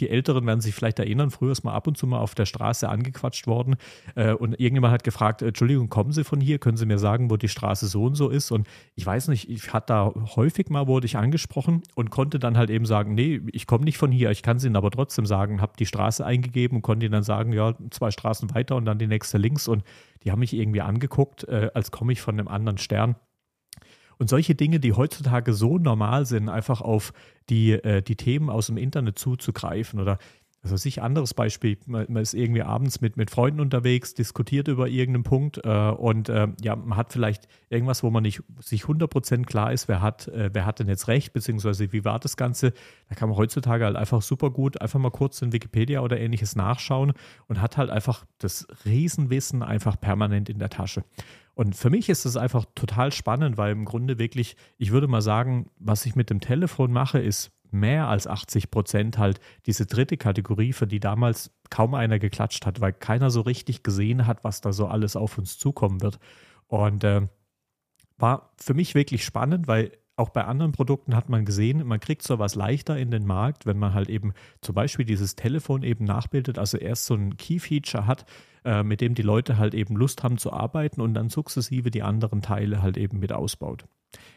die 0.00 0.08
Älteren 0.08 0.46
werden 0.46 0.60
sich 0.60 0.74
vielleicht 0.74 0.98
erinnern, 0.98 1.30
früher 1.30 1.52
ist 1.52 1.64
mal 1.64 1.74
ab 1.74 1.86
und 1.86 1.96
zu 1.96 2.06
mal 2.06 2.18
auf 2.18 2.34
der 2.34 2.46
Straße 2.46 2.88
angequatscht 2.88 3.46
worden 3.46 3.76
äh, 4.14 4.32
und 4.32 4.52
irgendjemand 4.60 4.92
hat 4.92 5.04
gefragt, 5.04 5.42
Entschuldigung, 5.42 5.88
kommen 5.88 6.12
Sie 6.12 6.24
von 6.24 6.40
hier? 6.40 6.58
Können 6.58 6.76
Sie 6.76 6.86
mir 6.86 6.98
sagen, 6.98 7.30
wo 7.30 7.36
die 7.36 7.48
Straße 7.48 7.86
so 7.86 8.04
und 8.04 8.14
so 8.14 8.28
ist? 8.28 8.50
Und 8.50 8.66
ich 8.94 9.04
weiß 9.04 9.28
nicht, 9.28 9.48
ich 9.48 9.72
hatte 9.72 9.86
da 9.88 10.12
häufig 10.36 10.70
mal, 10.70 10.86
wurde 10.86 11.06
ich 11.06 11.16
angesprochen 11.16 11.82
und 11.94 12.10
konnte 12.10 12.38
dann 12.38 12.56
halt 12.56 12.70
eben 12.70 12.86
sagen, 12.86 13.14
nee, 13.14 13.40
ich 13.52 13.66
komme 13.66 13.84
nicht 13.84 13.98
von 13.98 14.12
hier, 14.12 14.30
ich 14.30 14.42
kann 14.42 14.58
es 14.58 14.64
Ihnen 14.64 14.76
aber 14.76 14.90
trotzdem 14.90 15.26
sagen, 15.26 15.60
habe 15.60 15.72
die 15.78 15.86
Straße 15.86 16.24
eingegeben 16.24 16.76
und 16.76 16.82
konnte 16.82 17.06
Ihnen 17.06 17.12
dann 17.12 17.22
sagen, 17.22 17.52
ja, 17.52 17.74
zwei 17.90 18.10
Straßen 18.10 18.54
weiter 18.54 18.76
und 18.76 18.84
dann 18.84 18.98
die 18.98 19.06
nächste 19.06 19.38
links 19.38 19.68
und 19.68 19.82
die 20.24 20.30
haben 20.30 20.40
mich 20.40 20.52
irgendwie 20.52 20.80
angeguckt, 20.80 21.44
äh, 21.44 21.70
als 21.74 21.90
komme 21.90 22.12
ich 22.12 22.20
von 22.20 22.38
einem 22.38 22.48
anderen 22.48 22.78
Stern. 22.78 23.16
Und 24.18 24.28
solche 24.28 24.54
Dinge, 24.54 24.80
die 24.80 24.92
heutzutage 24.92 25.52
so 25.54 25.78
normal 25.78 26.26
sind, 26.26 26.48
einfach 26.48 26.80
auf 26.80 27.12
die, 27.48 27.72
äh, 27.72 28.02
die 28.02 28.16
Themen 28.16 28.50
aus 28.50 28.66
dem 28.66 28.76
Internet 28.76 29.18
zuzugreifen 29.18 30.00
oder 30.00 30.18
also 30.62 30.76
sich 30.76 31.02
anderes 31.02 31.34
Beispiel, 31.34 31.78
man, 31.86 32.16
ist 32.16 32.34
irgendwie 32.34 32.62
abends 32.62 33.00
mit, 33.00 33.16
mit 33.16 33.30
Freunden 33.30 33.60
unterwegs, 33.60 34.14
diskutiert 34.14 34.66
über 34.66 34.88
irgendeinen 34.88 35.22
Punkt 35.22 35.60
äh, 35.64 35.90
und 35.90 36.28
äh, 36.28 36.48
ja, 36.60 36.74
man 36.74 36.96
hat 36.96 37.12
vielleicht 37.12 37.46
irgendwas, 37.70 38.02
wo 38.02 38.10
man 38.10 38.24
nicht 38.24 38.42
sich 38.60 38.82
100% 38.82 39.44
klar 39.44 39.72
ist, 39.72 39.86
wer 39.86 40.02
hat, 40.02 40.26
äh, 40.28 40.50
wer 40.52 40.66
hat 40.66 40.80
denn 40.80 40.88
jetzt 40.88 41.06
recht, 41.06 41.32
beziehungsweise 41.32 41.92
wie 41.92 42.04
war 42.04 42.18
das 42.18 42.36
Ganze. 42.36 42.72
Da 43.08 43.14
kann 43.14 43.28
man 43.28 43.38
heutzutage 43.38 43.84
halt 43.84 43.96
einfach 43.96 44.20
super 44.20 44.50
gut 44.50 44.80
einfach 44.80 44.98
mal 44.98 45.10
kurz 45.10 45.40
in 45.42 45.52
Wikipedia 45.52 46.00
oder 46.00 46.18
ähnliches 46.18 46.56
nachschauen 46.56 47.12
und 47.46 47.60
hat 47.60 47.76
halt 47.76 47.90
einfach 47.90 48.26
das 48.38 48.66
Riesenwissen 48.84 49.62
einfach 49.62 49.98
permanent 50.00 50.48
in 50.48 50.58
der 50.58 50.70
Tasche. 50.70 51.04
Und 51.58 51.74
für 51.74 51.90
mich 51.90 52.08
ist 52.08 52.24
es 52.24 52.36
einfach 52.36 52.66
total 52.76 53.10
spannend, 53.10 53.56
weil 53.56 53.72
im 53.72 53.84
Grunde 53.84 54.20
wirklich, 54.20 54.54
ich 54.76 54.92
würde 54.92 55.08
mal 55.08 55.22
sagen, 55.22 55.68
was 55.76 56.06
ich 56.06 56.14
mit 56.14 56.30
dem 56.30 56.38
Telefon 56.38 56.92
mache, 56.92 57.18
ist 57.18 57.50
mehr 57.72 58.06
als 58.06 58.28
80 58.28 58.70
Prozent 58.70 59.18
halt 59.18 59.40
diese 59.66 59.84
dritte 59.84 60.16
Kategorie, 60.16 60.72
für 60.72 60.86
die 60.86 61.00
damals 61.00 61.50
kaum 61.68 61.94
einer 61.94 62.20
geklatscht 62.20 62.64
hat, 62.64 62.80
weil 62.80 62.92
keiner 62.92 63.32
so 63.32 63.40
richtig 63.40 63.82
gesehen 63.82 64.28
hat, 64.28 64.44
was 64.44 64.60
da 64.60 64.72
so 64.72 64.86
alles 64.86 65.16
auf 65.16 65.36
uns 65.36 65.58
zukommen 65.58 66.00
wird. 66.00 66.20
Und 66.68 67.02
äh, 67.02 67.26
war 68.18 68.52
für 68.56 68.74
mich 68.74 68.94
wirklich 68.94 69.24
spannend, 69.24 69.66
weil 69.66 69.90
auch 70.18 70.30
bei 70.30 70.44
anderen 70.44 70.72
Produkten 70.72 71.14
hat 71.14 71.28
man 71.28 71.44
gesehen, 71.44 71.86
man 71.86 72.00
kriegt 72.00 72.22
so 72.22 72.38
was 72.38 72.54
leichter 72.54 72.96
in 72.98 73.10
den 73.10 73.26
Markt, 73.26 73.66
wenn 73.66 73.78
man 73.78 73.94
halt 73.94 74.08
eben 74.08 74.32
zum 74.60 74.74
Beispiel 74.74 75.04
dieses 75.04 75.36
Telefon 75.36 75.82
eben 75.82 76.04
nachbildet, 76.04 76.58
also 76.58 76.76
erst 76.78 77.06
so 77.06 77.14
ein 77.14 77.36
Key-Feature 77.36 78.06
hat, 78.06 78.24
äh, 78.64 78.82
mit 78.82 79.00
dem 79.00 79.14
die 79.14 79.22
Leute 79.22 79.58
halt 79.58 79.74
eben 79.74 79.96
Lust 79.96 80.22
haben 80.22 80.38
zu 80.38 80.52
arbeiten 80.52 81.00
und 81.00 81.14
dann 81.14 81.28
sukzessive 81.28 81.90
die 81.90 82.02
anderen 82.02 82.42
Teile 82.42 82.82
halt 82.82 82.96
eben 82.96 83.18
mit 83.18 83.32
ausbaut. 83.32 83.84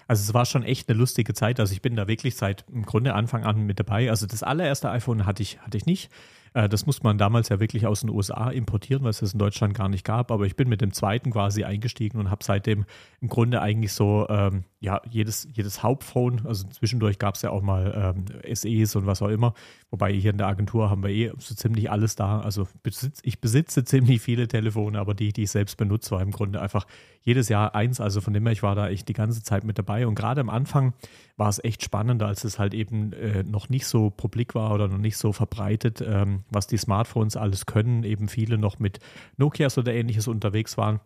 Also 0.07 0.23
es 0.23 0.33
war 0.33 0.45
schon 0.45 0.63
echt 0.63 0.89
eine 0.89 0.97
lustige 0.97 1.33
Zeit. 1.33 1.59
Also 1.59 1.73
ich 1.73 1.81
bin 1.81 1.95
da 1.95 2.07
wirklich 2.07 2.35
seit 2.35 2.65
im 2.71 2.85
Grunde 2.85 3.13
Anfang 3.13 3.45
an 3.45 3.61
mit 3.61 3.79
dabei. 3.79 4.09
Also 4.09 4.27
das 4.27 4.43
allererste 4.43 4.89
iPhone 4.89 5.25
hatte 5.25 5.41
ich, 5.41 5.59
hatte 5.61 5.77
ich 5.77 5.85
nicht. 5.85 6.11
Äh, 6.53 6.69
das 6.69 6.85
musste 6.85 7.03
man 7.03 7.17
damals 7.17 7.49
ja 7.49 7.59
wirklich 7.59 7.87
aus 7.87 8.01
den 8.01 8.09
USA 8.09 8.49
importieren, 8.49 9.03
weil 9.03 9.11
es 9.11 9.19
das 9.19 9.33
in 9.33 9.39
Deutschland 9.39 9.73
gar 9.73 9.89
nicht 9.89 10.03
gab. 10.03 10.31
Aber 10.31 10.45
ich 10.45 10.55
bin 10.55 10.69
mit 10.69 10.81
dem 10.81 10.93
zweiten 10.93 11.31
quasi 11.31 11.63
eingestiegen 11.63 12.19
und 12.19 12.29
habe 12.29 12.43
seitdem 12.43 12.85
im 13.21 13.29
Grunde 13.29 13.61
eigentlich 13.61 13.93
so 13.93 14.27
ähm, 14.29 14.63
ja 14.79 15.01
jedes, 15.09 15.47
jedes 15.53 15.83
Hauptphone, 15.83 16.45
also 16.45 16.67
zwischendurch 16.67 17.19
gab 17.19 17.35
es 17.35 17.43
ja 17.43 17.51
auch 17.51 17.61
mal 17.61 18.15
ähm, 18.17 18.55
SEs 18.55 18.95
und 18.95 19.05
was 19.05 19.21
auch 19.21 19.29
immer. 19.29 19.53
Wobei 19.91 20.11
hier 20.11 20.31
in 20.31 20.37
der 20.37 20.47
Agentur 20.47 20.89
haben 20.89 21.03
wir 21.03 21.09
eh 21.09 21.31
so 21.37 21.55
ziemlich 21.55 21.91
alles 21.91 22.15
da. 22.15 22.41
Also 22.41 22.67
besitz, 22.83 23.19
ich 23.23 23.39
besitze 23.39 23.83
ziemlich 23.83 24.21
viele 24.21 24.47
Telefone, 24.47 24.99
aber 24.99 25.13
die, 25.13 25.33
die 25.33 25.43
ich 25.43 25.51
selbst 25.51 25.77
benutze, 25.77 26.11
war 26.11 26.21
im 26.21 26.31
Grunde 26.31 26.61
einfach 26.61 26.85
jedes 27.21 27.49
Jahr 27.49 27.75
eins. 27.75 28.01
Also 28.01 28.21
von 28.21 28.33
dem 28.33 28.43
her, 28.43 28.53
ich 28.53 28.63
war 28.63 28.75
da 28.75 28.89
echt 28.89 29.07
die 29.07 29.13
ganze 29.13 29.43
Zeit 29.43 29.60
mit 29.63 29.77
dabei. 29.77 30.07
Und 30.07 30.15
gerade 30.15 30.41
am 30.41 30.49
Anfang 30.49 30.93
war 31.37 31.49
es 31.49 31.63
echt 31.63 31.83
spannender, 31.83 32.27
als 32.27 32.43
es 32.43 32.59
halt 32.59 32.73
eben 32.73 33.13
äh, 33.13 33.43
noch 33.43 33.69
nicht 33.69 33.85
so 33.85 34.09
publik 34.09 34.55
war 34.55 34.73
oder 34.73 34.87
noch 34.87 34.97
nicht 34.97 35.17
so 35.17 35.33
verbreitet, 35.33 36.03
ähm, 36.05 36.43
was 36.49 36.67
die 36.67 36.77
Smartphones 36.77 37.37
alles 37.37 37.65
können. 37.65 38.03
Eben 38.03 38.27
viele 38.27 38.57
noch 38.57 38.79
mit 38.79 38.99
Nokias 39.37 39.77
oder 39.77 39.93
ähnliches 39.93 40.27
unterwegs 40.27 40.77
waren 40.77 40.99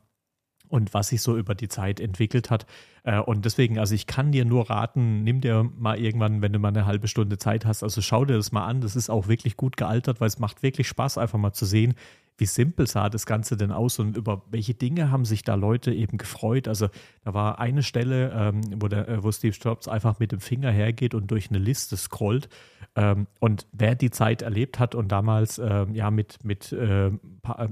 und 0.70 0.94
was 0.94 1.10
sich 1.10 1.22
so 1.22 1.38
über 1.38 1.56
die 1.56 1.68
Zeit 1.68 2.00
entwickelt 2.00 2.50
hat. 2.50 2.66
Äh, 3.04 3.20
und 3.20 3.46
deswegen, 3.46 3.80
also 3.80 3.96
ich 3.96 4.08
kann 4.08 4.32
dir 4.32 4.46
nur 4.46 4.70
raten, 4.70 5.24
nimm 5.24 5.42
dir 5.42 5.70
mal 5.78 6.00
irgendwann, 6.00 6.42
wenn 6.42 6.54
du 6.54 6.60
mal 6.60 6.70
eine 6.70 6.86
halbe 6.86 7.08
Stunde 7.08 7.38
Zeit 7.38 7.66
hast, 7.66 7.84
also 7.84 8.02
schau 8.02 8.26
dir 8.26 8.36
das 8.36 8.52
mal 8.52 8.66
an. 8.66 8.82
Das 8.82 8.96
ist 8.96 9.10
auch 9.10 9.28
wirklich 9.28 9.58
gut 9.58 9.78
gealtert, 9.78 10.22
weil 10.22 10.28
es 10.28 10.40
macht 10.40 10.64
wirklich 10.64 10.88
Spaß, 10.88 11.18
einfach 11.18 11.40
mal 11.40 11.54
zu 11.54 11.66
sehen, 11.66 11.96
wie 12.38 12.46
simpel 12.46 12.88
sah 12.88 13.10
das 13.10 13.26
Ganze 13.26 13.56
denn 13.56 13.72
aus 13.72 14.00
und 14.00 14.18
über 14.18 14.44
welche 14.50 14.74
Dinge 14.74 15.12
haben 15.12 15.26
sich 15.26 15.44
da 15.44 15.56
Leute 15.56 15.94
eben 15.94 16.18
gefreut. 16.18 16.68
Also 16.68 16.90
da 17.24 17.34
war 17.34 17.60
eine 17.60 17.84
Stelle, 17.84 18.32
ähm, 18.36 18.62
wo, 18.76 18.88
der, 18.88 19.08
äh, 19.08 19.24
wo 19.24 19.32
Steve 19.32 19.56
Jobs 19.60 19.88
einfach 19.88 20.20
mit 20.20 20.32
dem 20.32 20.42
Finger 20.42 20.72
hergeht 20.72 21.14
und 21.14 21.32
durch 21.32 21.50
eine 21.50 21.60
Liste 21.60 21.96
scrollt. 21.96 22.50
Ähm, 22.96 23.28
und 23.40 23.68
wer 23.72 23.96
die 23.96 24.12
Zeit 24.12 24.42
erlebt 24.42 24.80
hat 24.80 24.96
und 24.96 25.12
damals 25.12 25.60
ähm, 25.60 25.96
ja 25.96 26.12
mit, 26.12 26.44
mit 26.44 26.72
äh, 26.74 27.12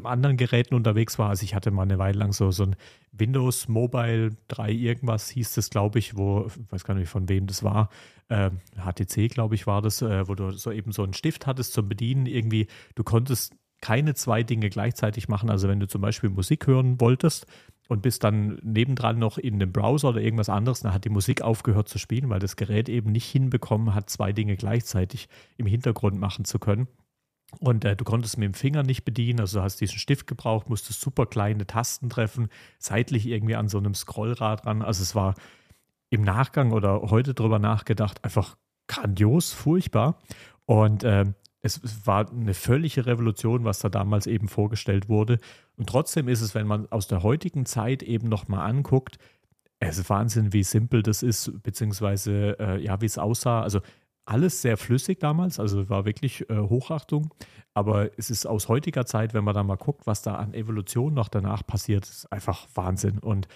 anderen 0.04 0.38
Geräten 0.38 0.76
unterwegs 0.76 1.20
war, 1.20 1.30
also 1.30 1.44
ich 1.44 1.56
hatte 1.56 1.72
mal 1.72 1.84
eine 1.84 1.98
Weile 1.98 2.20
lang 2.20 2.34
so, 2.34 2.52
so 2.52 2.64
ein 2.64 2.76
Windows 3.12 3.68
Mobile 3.68 4.32
3 4.48 4.72
irgendwas 4.72 5.30
hieß 5.30 5.54
das, 5.54 5.70
glaube 5.70 6.00
ich, 6.00 6.18
wo, 6.18 6.48
ich 6.48 6.72
weiß 6.72 6.84
gar 6.84 6.94
nicht 6.96 7.10
von 7.10 7.30
wem 7.30 7.48
das 7.48 7.64
war, 7.64 7.90
äh, 8.30 8.50
HTC, 8.76 9.30
glaube 9.30 9.56
ich, 9.56 9.68
war 9.68 9.82
das, 9.82 10.02
äh, 10.02 10.28
wo 10.28 10.36
du 10.36 10.52
so 10.52 10.72
eben 10.72 10.92
so 10.92 11.04
einen 11.04 11.14
Stift 11.14 11.46
hattest 11.46 11.74
zum 11.74 11.88
Bedienen. 11.88 12.26
Irgendwie, 12.26 12.68
du 12.96 13.04
konntest 13.04 13.56
keine 13.84 14.14
zwei 14.14 14.44
Dinge 14.44 14.70
gleichzeitig 14.70 15.28
machen. 15.28 15.50
Also 15.50 15.68
wenn 15.68 15.82
du 15.82 15.90
zum 15.90 16.00
Beispiel 16.00 16.30
Musik 16.30 16.68
hören 16.68 17.02
wolltest 17.02 17.48
und 17.90 18.02
bist 18.02 18.24
dann 18.24 18.58
nebendran 18.64 19.20
noch 19.20 19.38
in 19.38 19.60
dem 19.60 19.74
Browser 19.74 20.08
oder 20.08 20.22
irgendwas 20.22 20.48
anderes, 20.48 20.80
dann 20.80 20.94
hat 20.94 21.04
die 21.04 21.10
Musik 21.10 21.42
aufgehört 21.42 21.90
zu 21.90 22.00
spielen, 22.00 22.30
weil 22.30 22.40
das 22.40 22.56
Gerät 22.56 22.88
eben 22.88 23.12
nicht 23.12 23.30
hinbekommen 23.30 23.94
hat, 23.94 24.10
zwei 24.10 24.32
Dinge 24.32 24.56
gleichzeitig 24.56 25.28
im 25.58 25.66
Hintergrund 25.66 26.18
machen 26.18 26.46
zu 26.46 26.60
können. 26.60 26.88
Und 27.60 27.84
äh, 27.84 27.98
du 27.98 28.06
konntest 28.06 28.38
mit 28.38 28.46
dem 28.46 28.54
Finger 28.54 28.84
nicht 28.84 29.04
bedienen, 29.04 29.42
also 29.42 29.62
hast 29.62 29.82
diesen 29.82 30.00
Stift 30.00 30.28
gebraucht, 30.28 30.70
musstest 30.70 31.02
super 31.02 31.26
kleine 31.26 31.68
Tasten 31.68 32.10
treffen, 32.10 32.48
seitlich 32.80 33.26
irgendwie 33.28 33.58
an 33.58 33.68
so 33.68 33.80
einem 33.80 33.96
Scrollrad 33.96 34.66
ran. 34.66 34.82
Also 34.82 35.04
es 35.04 35.14
war 35.14 35.36
im 36.10 36.22
Nachgang 36.22 36.72
oder 36.72 37.02
heute 37.02 37.34
drüber 37.34 37.60
nachgedacht 37.60 38.24
einfach 38.24 38.56
grandios, 38.88 39.52
furchtbar. 39.52 40.22
Und 40.66 41.04
äh, 41.04 41.26
es, 41.64 42.06
war 42.06 42.30
eine 42.30 42.54
völlige 42.54 43.06
Revolution, 43.06 43.64
was 43.64 43.80
da 43.80 43.90
damals 43.90 44.28
eben 44.28 44.50
vorgestellt 44.50 45.10
wurde. 45.10 45.40
Und 45.78 45.88
trotzdem 45.88 46.28
ist 46.28 46.42
es, 46.42 46.54
wenn 46.54 46.68
man 46.68 46.92
aus 46.92 47.08
der 47.08 47.24
heutigen 47.24 47.66
Zeit 47.66 48.04
eben 48.04 48.28
nochmal 48.30 48.70
anguckt, 48.70 49.18
es 49.80 49.98
ist 49.98 50.10
Wahnsinn, 50.10 50.54
wie 50.54 50.64
simpel 50.64 51.04
das 51.04 51.24
ist, 51.24 51.64
beziehungsweise 51.64 52.58
äh, 52.60 52.84
ja, 52.84 53.02
wie 53.02 53.06
es 53.06 53.18
aussah. 53.18 53.62
Also 53.62 53.80
alles 54.26 54.62
sehr 54.62 54.78
flüssig 54.78 55.20
damals, 55.20 55.60
also 55.60 55.90
war 55.90 56.06
wirklich 56.06 56.50
äh, 56.50 56.58
Hochachtung. 56.58 57.34
Aber 57.74 58.12
es 58.18 58.30
ist 58.30 58.46
aus 58.46 58.70
heutiger 58.70 59.06
Zeit, 59.06 59.34
wenn 59.34 59.44
man 59.44 59.56
da 59.56 59.64
mal 59.64 59.76
guckt, 59.76 60.06
was 60.06 60.22
da 60.22 60.36
an 60.36 60.54
Evolution 60.54 61.14
noch 61.14 61.28
danach 61.28 61.66
passiert, 61.66 62.06
ist 62.06 62.32
einfach 62.32 62.68
Wahnsinn. 62.76 63.20
Und 63.20 63.48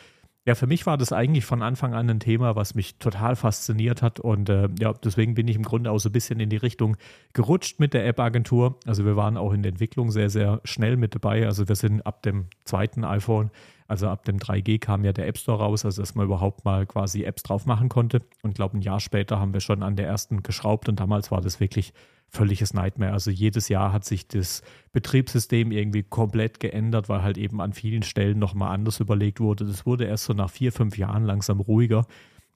ja, 0.48 0.56
für 0.56 0.66
mich 0.66 0.86
war 0.86 0.98
das 0.98 1.12
eigentlich 1.12 1.44
von 1.44 1.62
Anfang 1.62 1.94
an 1.94 2.10
ein 2.10 2.22
Thema, 2.22 2.56
was 2.56 2.74
mich 2.74 3.00
total 3.00 3.36
fasziniert 3.36 4.02
hat. 4.02 4.22
Und 4.22 4.48
äh, 4.48 4.70
ja, 4.80 4.94
deswegen 4.94 5.34
bin 5.34 5.46
ich 5.50 5.58
im 5.58 5.64
Grunde 5.64 5.92
auch 5.92 5.98
so 5.98 6.08
ein 6.08 6.14
bisschen 6.14 6.40
in 6.40 6.50
die 6.50 6.56
Richtung 6.56 6.96
gerutscht 7.34 7.82
mit 7.82 7.94
der 7.94 8.08
App-Agentur. 8.08 8.80
Also 8.86 9.04
wir 9.04 9.18
waren 9.18 9.36
auch 9.36 9.52
in 9.52 9.62
der 9.62 9.74
Entwicklung 9.74 10.10
sehr, 10.10 10.30
sehr 10.30 10.62
schnell 10.64 10.96
mit 10.96 11.14
dabei. 11.16 11.46
Also 11.46 11.68
wir 11.68 11.76
sind 11.76 12.00
ab 12.06 12.24
dem 12.24 12.46
zweiten 12.64 13.04
iPhone, 13.04 13.52
also 13.90 14.08
ab 14.08 14.24
dem 14.24 14.38
3G 14.38 14.80
kam 14.80 15.04
ja 15.04 15.12
der 15.12 15.28
App 15.28 15.38
Store 15.38 15.60
raus, 15.60 15.84
also 15.84 16.02
dass 16.02 16.16
man 16.16 16.26
überhaupt 16.26 16.64
mal 16.64 16.86
quasi 16.86 17.26
Apps 17.26 17.44
drauf 17.44 17.66
machen 17.66 17.90
konnte. 17.90 18.22
Und 18.42 18.56
glaube, 18.56 18.78
ein 18.78 18.82
Jahr 18.82 19.02
später 19.02 19.42
haben 19.42 19.54
wir 19.54 19.60
schon 19.60 19.84
an 19.84 19.98
der 19.98 20.08
ersten 20.08 20.44
geschraubt 20.44 20.88
und 20.88 21.02
damals 21.02 21.30
war 21.30 21.42
das 21.42 21.60
wirklich 21.60 21.92
völliges 22.30 22.74
Nightmare. 22.74 23.14
Also 23.14 23.32
jedes 23.32 23.70
Jahr 23.70 23.94
hat 23.94 24.06
sich 24.06 24.28
das 24.28 24.62
Betriebssystem 24.92 25.72
irgendwie 25.72 26.04
komplett 26.04 26.60
geändert, 26.60 27.10
weil 27.10 27.22
halt 27.22 27.38
eben 27.38 27.62
an 27.62 27.74
vielen 27.74 28.04
Stellen 28.04 28.40
nochmal 28.40 28.74
anders 28.74 29.00
überlegt 29.00 29.40
wurde. 29.40 29.66
Das 29.66 29.86
wurde 29.86 30.06
erst 30.06 30.26
so 30.26 30.34
nach 30.34 30.50
vier, 30.50 30.72
fünf 30.72 30.98
Jahren 30.98 31.24
langsam 31.24 31.60
ruhiger. 31.60 32.06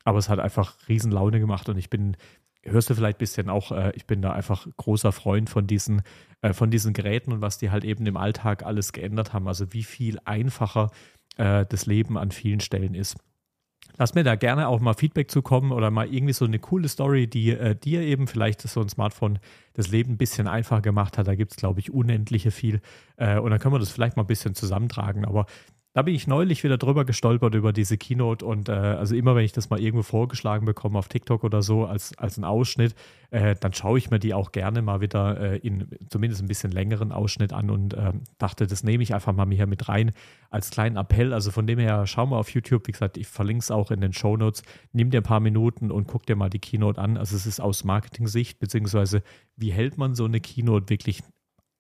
Aber 0.04 0.18
es 0.18 0.30
hat 0.30 0.40
einfach 0.40 0.76
riesen 0.88 1.12
Laune 1.12 1.40
gemacht 1.40 1.70
und 1.70 1.78
ich 1.78 1.90
bin, 1.90 2.18
hörst 2.64 2.90
du 2.90 2.96
vielleicht 2.96 3.18
ein 3.18 3.20
bisschen 3.20 3.50
auch, 3.50 3.72
äh, 3.72 3.92
ich 3.96 4.06
bin 4.06 4.22
da 4.22 4.34
einfach 4.34 4.68
großer 4.78 5.12
Freund 5.12 5.50
von 5.50 5.68
diesen, 5.68 6.02
äh, 6.42 6.54
von 6.54 6.72
diesen 6.72 6.94
Geräten 6.94 7.32
und 7.32 7.42
was 7.42 7.58
die 7.58 7.70
halt 7.70 7.84
eben 7.84 8.06
im 8.06 8.18
Alltag 8.18 8.66
alles 8.66 8.94
geändert 8.94 9.34
haben. 9.34 9.48
Also 9.48 9.74
wie 9.74 9.84
viel 9.84 10.20
einfacher 10.26 10.92
äh, 11.38 11.66
das 11.68 11.86
Leben 11.86 12.18
an 12.18 12.32
vielen 12.32 12.60
Stellen 12.60 12.96
ist. 12.96 13.16
Lass 14.02 14.16
mir 14.16 14.24
da 14.24 14.34
gerne 14.34 14.68
auch 14.68 14.80
mal 14.80 14.96
Feedback 14.96 15.30
zu 15.30 15.44
kommen 15.44 15.72
oder 15.72 15.92
mal 15.92 16.12
irgendwie 16.12 16.34
so 16.34 16.44
eine 16.44 16.58
coole 16.58 16.88
Story, 16.88 17.28
die 17.28 17.52
äh, 17.52 17.76
dir 17.76 18.02
eben 18.02 18.26
vielleicht 18.26 18.60
so 18.62 18.82
ein 18.82 18.90
Smartphone 18.90 19.38
das 19.74 19.90
Leben 19.90 20.14
ein 20.14 20.18
bisschen 20.18 20.48
einfacher 20.48 20.82
gemacht 20.82 21.20
hat. 21.20 21.28
Da 21.28 21.36
gibt 21.36 21.52
es, 21.52 21.58
glaube 21.58 21.82
ich, 21.82 21.94
unendliche 21.94 22.50
viel. 22.50 22.82
Äh, 23.18 23.38
und 23.38 23.52
dann 23.52 23.60
können 23.60 23.76
wir 23.76 23.80
das 23.80 23.92
vielleicht 23.92 24.18
mal 24.18 24.24
ein 24.24 24.28
bisschen 24.28 24.56
zusammentragen. 24.56 25.24
Aber 25.24 25.46
da 25.94 26.04
bin 26.04 26.16
ich 26.16 26.26
neulich 26.26 26.64
wieder 26.64 26.78
drüber 26.78 27.04
gestolpert 27.04 27.54
über 27.54 27.74
diese 27.74 27.98
Keynote 27.98 28.46
und 28.46 28.70
äh, 28.70 28.72
also 28.72 29.14
immer 29.14 29.36
wenn 29.36 29.44
ich 29.44 29.52
das 29.52 29.70
mal 29.70 29.80
irgendwo 29.80 30.04
vorgeschlagen 30.04 30.66
bekomme 30.66 30.98
auf 30.98 31.10
TikTok 31.10 31.44
oder 31.44 31.62
so 31.62 31.86
als, 31.86 32.18
als 32.18 32.38
ein 32.38 32.46
Ausschnitt, 32.46 32.96
äh, 33.30 33.56
dann 33.60 33.74
schaue 33.74 33.98
ich 33.98 34.10
mir 34.10 34.20
die 34.20 34.34
auch 34.34 34.54
gerne 34.54 34.82
mal 34.82 35.02
wieder 35.02 35.40
äh, 35.40 35.58
in 35.58 35.90
zumindest 36.10 36.42
ein 36.42 36.48
bisschen 36.48 36.72
längeren 36.72 37.12
Ausschnitt 37.12 37.52
an 37.52 37.70
und 37.70 37.94
ähm, 37.98 38.22
dachte, 38.38 38.68
das 38.68 38.84
nehme 38.84 39.04
ich 39.04 39.14
einfach 39.14 39.34
mal 39.34 39.50
hier 39.52 39.68
mit 39.68 39.90
rein 39.90 40.12
als 40.50 40.70
kleinen 40.70 40.96
Appell. 40.96 41.34
Also 41.34 41.52
von 41.52 41.68
dem 41.68 41.80
her, 41.80 42.08
schau 42.08 42.26
mal 42.26 42.38
auf 42.38 42.50
YouTube, 42.50 42.88
wie 42.88 42.94
gesagt, 42.94 43.18
ich 43.18 43.28
verlinke 43.28 43.62
es 43.62 43.72
auch 43.72 43.92
in 43.92 44.00
den 44.00 44.14
Show 44.14 44.38
Notes. 44.38 44.64
Nimm 44.94 45.10
dir 45.10 45.20
ein 45.20 45.24
paar 45.24 45.42
Minuten 45.42 45.92
und 45.92 46.08
guck 46.08 46.26
dir 46.26 46.38
mal 46.38 46.50
die 46.50 46.60
Keynote 46.60 47.02
an. 47.02 47.18
Also 47.18 47.36
es 47.36 47.46
ist 47.46 47.60
aus 47.60 47.84
Marketing-Sicht, 47.84 48.60
beziehungsweise 48.60 49.24
wie 49.58 49.72
hält 49.72 49.98
man 49.98 50.16
so 50.16 50.24
eine 50.24 50.40
Keynote 50.40 50.90
wirklich 50.90 51.22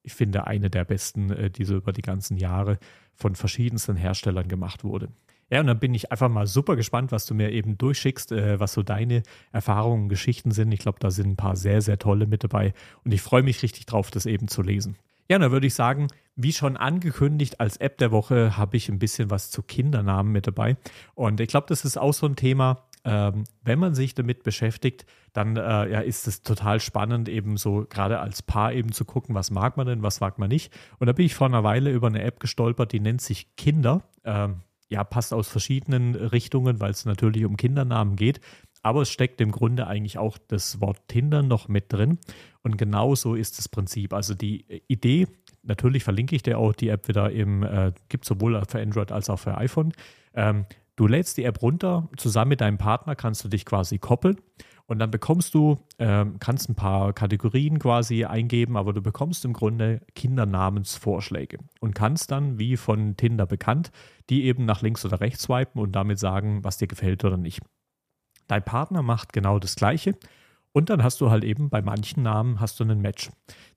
ich 0.03 0.13
finde, 0.13 0.47
eine 0.47 0.69
der 0.69 0.83
besten, 0.85 1.31
äh, 1.31 1.49
die 1.49 1.63
so 1.63 1.75
über 1.75 1.91
die 1.91 2.01
ganzen 2.01 2.37
Jahre 2.37 2.79
von 3.15 3.35
verschiedensten 3.35 3.95
Herstellern 3.95 4.47
gemacht 4.47 4.83
wurde. 4.83 5.09
Ja, 5.51 5.59
und 5.59 5.67
dann 5.67 5.79
bin 5.79 5.93
ich 5.93 6.11
einfach 6.11 6.29
mal 6.29 6.47
super 6.47 6.77
gespannt, 6.77 7.11
was 7.11 7.25
du 7.25 7.33
mir 7.33 7.51
eben 7.51 7.77
durchschickst, 7.77 8.31
äh, 8.31 8.59
was 8.59 8.71
so 8.71 8.83
deine 8.83 9.21
Erfahrungen, 9.51 10.07
Geschichten 10.07 10.51
sind. 10.51 10.71
Ich 10.71 10.79
glaube, 10.79 10.99
da 10.99 11.11
sind 11.11 11.31
ein 11.31 11.35
paar 11.35 11.57
sehr, 11.57 11.81
sehr 11.81 11.99
tolle 11.99 12.25
mit 12.25 12.43
dabei 12.43 12.73
und 13.03 13.13
ich 13.13 13.21
freue 13.21 13.43
mich 13.43 13.61
richtig 13.61 13.85
drauf, 13.85 14.11
das 14.11 14.25
eben 14.25 14.47
zu 14.47 14.61
lesen. 14.61 14.95
Ja, 15.29 15.39
dann 15.39 15.51
würde 15.51 15.67
ich 15.67 15.73
sagen, 15.73 16.07
wie 16.35 16.53
schon 16.53 16.77
angekündigt, 16.77 17.59
als 17.59 17.77
App 17.77 17.97
der 17.97 18.11
Woche 18.11 18.57
habe 18.57 18.77
ich 18.77 18.89
ein 18.89 18.99
bisschen 18.99 19.29
was 19.29 19.51
zu 19.51 19.61
Kindernamen 19.61 20.31
mit 20.31 20.47
dabei. 20.47 20.77
Und 21.15 21.39
ich 21.39 21.49
glaube, 21.49 21.67
das 21.67 21.85
ist 21.85 21.97
auch 21.97 22.13
so 22.13 22.25
ein 22.25 22.35
Thema, 22.35 22.83
ähm, 23.03 23.45
wenn 23.63 23.79
man 23.79 23.95
sich 23.95 24.13
damit 24.13 24.43
beschäftigt, 24.43 25.05
dann 25.33 25.57
äh, 25.57 25.89
ja, 25.89 25.99
ist 26.01 26.27
es 26.27 26.43
total 26.43 26.79
spannend, 26.79 27.29
eben 27.29 27.57
so 27.57 27.85
gerade 27.89 28.19
als 28.19 28.41
Paar 28.41 28.73
eben 28.73 28.91
zu 28.91 29.05
gucken, 29.05 29.33
was 29.33 29.49
mag 29.49 29.77
man 29.77 29.87
denn, 29.87 30.03
was 30.03 30.19
mag 30.19 30.37
man 30.37 30.49
nicht. 30.49 30.71
Und 30.99 31.07
da 31.07 31.13
bin 31.13 31.25
ich 31.25 31.35
vor 31.35 31.47
einer 31.47 31.63
Weile 31.63 31.91
über 31.91 32.07
eine 32.07 32.21
App 32.21 32.39
gestolpert, 32.39 32.91
die 32.91 32.99
nennt 32.99 33.21
sich 33.21 33.55
Kinder. 33.55 34.03
Ähm, 34.23 34.61
ja, 34.89 35.03
passt 35.05 35.33
aus 35.33 35.47
verschiedenen 35.47 36.15
Richtungen, 36.15 36.81
weil 36.81 36.91
es 36.91 37.05
natürlich 37.05 37.45
um 37.45 37.55
Kindernamen 37.55 38.17
geht. 38.17 38.41
Aber 38.83 39.03
es 39.03 39.09
steckt 39.09 39.39
im 39.39 39.51
Grunde 39.51 39.87
eigentlich 39.87 40.17
auch 40.17 40.37
das 40.37 40.81
Wort 40.81 41.07
Tinder 41.07 41.43
noch 41.43 41.67
mit 41.69 41.93
drin. 41.93 42.19
Und 42.61 42.77
genau 42.77 43.15
so 43.15 43.35
ist 43.35 43.57
das 43.57 43.69
Prinzip. 43.69 44.13
Also 44.13 44.33
die 44.33 44.65
Idee, 44.87 45.27
natürlich 45.63 46.03
verlinke 46.03 46.35
ich 46.35 46.43
dir 46.43 46.57
auch 46.57 46.73
die 46.73 46.89
App 46.89 47.07
wieder 47.07 47.31
im, 47.31 47.63
äh, 47.63 47.93
gibt 48.09 48.25
sowohl 48.25 48.61
für 48.67 48.81
Android 48.81 49.11
als 49.11 49.29
auch 49.29 49.39
für 49.39 49.57
iPhone. 49.57 49.93
Ähm, 50.33 50.65
du 50.95 51.07
lädst 51.07 51.37
die 51.37 51.43
App 51.43 51.61
runter, 51.61 52.09
zusammen 52.17 52.49
mit 52.49 52.61
deinem 52.61 52.77
Partner 52.77 53.15
kannst 53.15 53.43
du 53.43 53.49
dich 53.49 53.65
quasi 53.65 53.97
koppeln. 53.97 54.37
Und 54.87 54.99
dann 54.99 55.09
bekommst 55.09 55.53
du, 55.53 55.77
ähm, 55.99 56.37
kannst 56.39 56.67
ein 56.67 56.75
paar 56.75 57.13
Kategorien 57.13 57.79
quasi 57.79 58.25
eingeben, 58.25 58.75
aber 58.75 58.91
du 58.91 59.01
bekommst 59.01 59.45
im 59.45 59.53
Grunde 59.53 60.01
Kindernamensvorschläge 60.15 61.59
und 61.79 61.95
kannst 61.95 62.29
dann, 62.29 62.59
wie 62.59 62.75
von 62.75 63.15
Tinder 63.15 63.45
bekannt, 63.45 63.91
die 64.29 64.43
eben 64.43 64.65
nach 64.65 64.81
links 64.81 65.05
oder 65.05 65.21
rechts 65.21 65.43
swipen 65.43 65.79
und 65.79 65.93
damit 65.93 66.19
sagen, 66.19 66.65
was 66.65 66.77
dir 66.77 66.87
gefällt 66.87 67.23
oder 67.23 67.37
nicht. 67.37 67.61
Dein 68.47 68.65
Partner 68.65 69.01
macht 69.01 69.31
genau 69.31 69.59
das 69.59 69.75
Gleiche. 69.77 70.17
Und 70.73 70.89
dann 70.89 71.03
hast 71.03 71.19
du 71.21 71.29
halt 71.29 71.43
eben 71.43 71.69
bei 71.69 71.81
manchen 71.81 72.23
Namen 72.23 72.59
hast 72.59 72.79
du 72.79 72.83
einen 72.83 73.01
Match. 73.01 73.29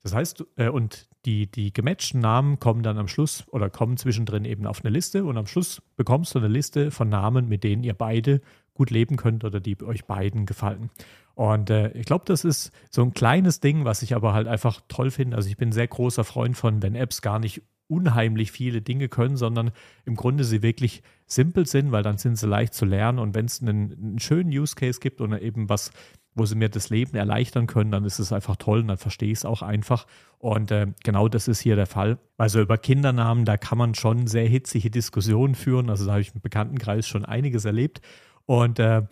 Das 0.03 0.13
heißt, 0.13 0.45
äh, 0.55 0.69
und 0.69 1.07
die, 1.25 1.51
die 1.51 1.73
gematchten 1.73 2.21
Namen 2.21 2.59
kommen 2.59 2.83
dann 2.83 2.97
am 2.97 3.07
Schluss 3.07 3.43
oder 3.49 3.69
kommen 3.69 3.97
zwischendrin 3.97 4.45
eben 4.45 4.65
auf 4.67 4.83
eine 4.83 4.91
Liste 4.91 5.25
und 5.25 5.37
am 5.37 5.47
Schluss 5.47 5.81
bekommst 5.95 6.35
du 6.35 6.39
eine 6.39 6.47
Liste 6.47 6.91
von 6.91 7.09
Namen, 7.09 7.49
mit 7.49 7.63
denen 7.63 7.83
ihr 7.83 7.95
beide 7.95 8.41
gut 8.73 8.91
leben 8.91 9.17
könnt 9.17 9.43
oder 9.43 9.59
die 9.59 9.81
euch 9.81 10.05
beiden 10.05 10.45
gefallen. 10.45 10.91
Und 11.33 11.69
äh, 11.69 11.91
ich 11.91 12.05
glaube, 12.05 12.25
das 12.27 12.45
ist 12.45 12.71
so 12.91 13.01
ein 13.01 13.13
kleines 13.13 13.59
Ding, 13.59 13.83
was 13.83 14.01
ich 14.01 14.15
aber 14.15 14.33
halt 14.33 14.47
einfach 14.47 14.81
toll 14.87 15.11
finde. 15.11 15.35
Also 15.35 15.49
ich 15.49 15.57
bin 15.57 15.71
sehr 15.71 15.87
großer 15.87 16.23
Freund 16.23 16.55
von, 16.55 16.81
wenn 16.81 16.95
Apps 16.95 17.21
gar 17.21 17.39
nicht 17.39 17.61
unheimlich 17.87 18.51
viele 18.51 18.81
Dinge 18.81 19.09
können, 19.09 19.37
sondern 19.37 19.71
im 20.05 20.15
Grunde 20.15 20.43
sie 20.43 20.61
wirklich 20.61 21.03
simpel 21.27 21.65
sind, 21.65 21.91
weil 21.91 22.03
dann 22.03 22.17
sind 22.17 22.37
sie 22.37 22.47
leicht 22.47 22.73
zu 22.73 22.85
lernen. 22.85 23.19
Und 23.19 23.35
wenn 23.35 23.45
es 23.45 23.61
einen, 23.61 23.93
einen, 23.93 24.19
schönen 24.19 24.49
Use 24.49 24.75
Case 24.75 24.99
gibt 24.99 25.21
oder 25.21 25.41
eben 25.41 25.69
was, 25.69 25.91
wo 26.35 26.45
sie 26.45 26.55
mir 26.55 26.69
das 26.69 26.89
Leben 26.89 27.15
erleichtern 27.15 27.65
können, 27.65 27.91
dann 27.91 28.03
ist 28.03 28.19
es 28.19 28.31
einfach 28.33 28.57
toll 28.57 28.81
und 28.81 28.89
dann 28.89 28.97
verstehe 28.97 29.31
ich 29.31 29.39
es 29.39 29.45
auch 29.45 29.61
einfach. 29.61 30.05
Und 30.37 30.69
äh, 30.69 30.87
genau 31.03 31.27
das 31.29 31.47
ist 31.47 31.61
hier 31.61 31.75
der 31.75 31.87
Fall. 31.87 32.19
Also 32.37 32.61
über 32.61 32.77
Kindernamen, 32.77 33.45
da 33.45 33.57
kann 33.57 33.77
man 33.77 33.95
schon 33.95 34.27
sehr 34.27 34.47
hitzige 34.47 34.91
Diskussionen 34.91 35.55
führen. 35.55 35.89
Also 35.89 36.05
da 36.05 36.11
habe 36.11 36.21
ich 36.21 36.35
im 36.35 36.41
Bekanntenkreis 36.41 37.07
schon 37.07 37.25
einiges 37.25 37.63
erlebt. 37.65 38.01
Und 38.45 38.79
äh, 38.79 39.03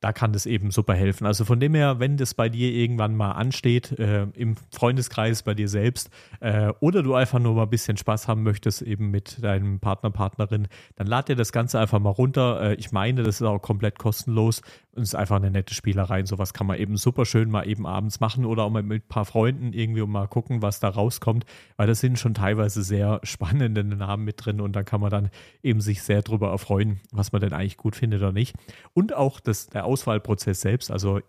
da 0.00 0.12
kann 0.12 0.32
das 0.32 0.46
eben 0.46 0.70
super 0.70 0.94
helfen. 0.94 1.26
Also 1.26 1.44
von 1.44 1.60
dem 1.60 1.74
her, 1.74 1.98
wenn 1.98 2.16
das 2.16 2.34
bei 2.34 2.48
dir 2.48 2.72
irgendwann 2.72 3.14
mal 3.14 3.32
ansteht, 3.32 3.98
äh, 3.98 4.26
im 4.34 4.56
Freundeskreis, 4.72 5.42
bei 5.42 5.54
dir 5.54 5.68
selbst, 5.68 6.10
äh, 6.40 6.72
oder 6.80 7.02
du 7.02 7.14
einfach 7.14 7.38
nur 7.38 7.54
mal 7.54 7.64
ein 7.64 7.70
bisschen 7.70 7.96
Spaß 7.96 8.26
haben 8.26 8.42
möchtest, 8.42 8.82
eben 8.82 9.10
mit 9.10 9.42
deinem 9.42 9.78
Partner, 9.78 10.10
Partnerin, 10.10 10.68
dann 10.96 11.06
lad 11.06 11.28
dir 11.28 11.36
das 11.36 11.52
Ganze 11.52 11.78
einfach 11.78 11.98
mal 11.98 12.10
runter. 12.10 12.62
Äh, 12.62 12.74
ich 12.74 12.92
meine, 12.92 13.22
das 13.22 13.40
ist 13.40 13.46
auch 13.46 13.60
komplett 13.60 13.98
kostenlos 13.98 14.62
und 14.94 15.02
ist 15.02 15.14
einfach 15.14 15.36
eine 15.36 15.50
nette 15.50 15.74
Spielerei. 15.74 16.20
Und 16.20 16.26
sowas 16.26 16.54
kann 16.54 16.66
man 16.66 16.78
eben 16.78 16.96
super 16.96 17.24
schön 17.26 17.50
mal 17.50 17.68
eben 17.68 17.86
abends 17.86 18.20
machen 18.20 18.44
oder 18.44 18.64
auch 18.64 18.70
mal 18.70 18.82
mit 18.82 19.04
ein 19.04 19.08
paar 19.08 19.24
Freunden 19.24 19.72
irgendwie 19.72 20.04
mal 20.06 20.26
gucken, 20.28 20.62
was 20.62 20.80
da 20.80 20.88
rauskommt, 20.88 21.44
weil 21.76 21.86
das 21.86 22.00
sind 22.00 22.18
schon 22.18 22.34
teilweise 22.34 22.82
sehr 22.82 23.20
spannende 23.22 23.84
Namen 23.84 24.24
mit 24.24 24.44
drin 24.44 24.60
und 24.60 24.74
da 24.74 24.82
kann 24.82 25.00
man 25.00 25.10
dann 25.10 25.30
eben 25.62 25.80
sich 25.80 26.02
sehr 26.02 26.22
drüber 26.22 26.50
erfreuen, 26.50 27.00
was 27.12 27.32
man 27.32 27.40
denn 27.40 27.52
eigentlich 27.52 27.76
gut 27.76 27.96
findet 27.96 28.20
oder 28.20 28.32
nicht. 28.32 28.56
Und 28.94 29.14
auch 29.14 29.40
das, 29.40 29.68
der 29.68 29.84
Auswahlprozess 29.90 30.60
selbst, 30.60 30.90
also 30.90 31.20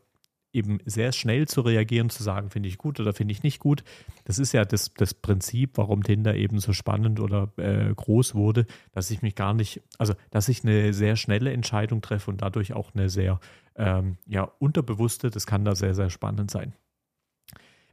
eben 0.53 0.79
sehr 0.85 1.11
schnell 1.11 1.47
zu 1.47 1.61
reagieren, 1.61 2.09
zu 2.09 2.23
sagen, 2.23 2.49
finde 2.49 2.69
ich 2.69 2.77
gut 2.77 2.99
oder 2.99 3.13
finde 3.13 3.31
ich 3.31 3.43
nicht 3.43 3.59
gut. 3.59 3.83
Das 4.25 4.39
ist 4.39 4.51
ja 4.51 4.65
das, 4.65 4.93
das 4.93 5.13
Prinzip, 5.13 5.77
warum 5.77 6.03
Tinder 6.03 6.35
eben 6.35 6.59
so 6.59 6.73
spannend 6.73 7.19
oder 7.19 7.51
äh, 7.57 7.93
groß 7.93 8.35
wurde, 8.35 8.65
dass 8.91 9.11
ich 9.11 9.21
mich 9.21 9.35
gar 9.35 9.53
nicht, 9.53 9.81
also 9.97 10.13
dass 10.29 10.49
ich 10.49 10.63
eine 10.63 10.93
sehr 10.93 11.15
schnelle 11.15 11.53
Entscheidung 11.53 12.01
treffe 12.01 12.29
und 12.31 12.41
dadurch 12.41 12.73
auch 12.73 12.93
eine 12.93 13.09
sehr 13.09 13.39
ähm, 13.75 14.17
ja, 14.27 14.43
unterbewusste, 14.59 15.29
das 15.29 15.45
kann 15.45 15.63
da 15.63 15.75
sehr, 15.75 15.95
sehr 15.95 16.09
spannend 16.09 16.51
sein. 16.51 16.73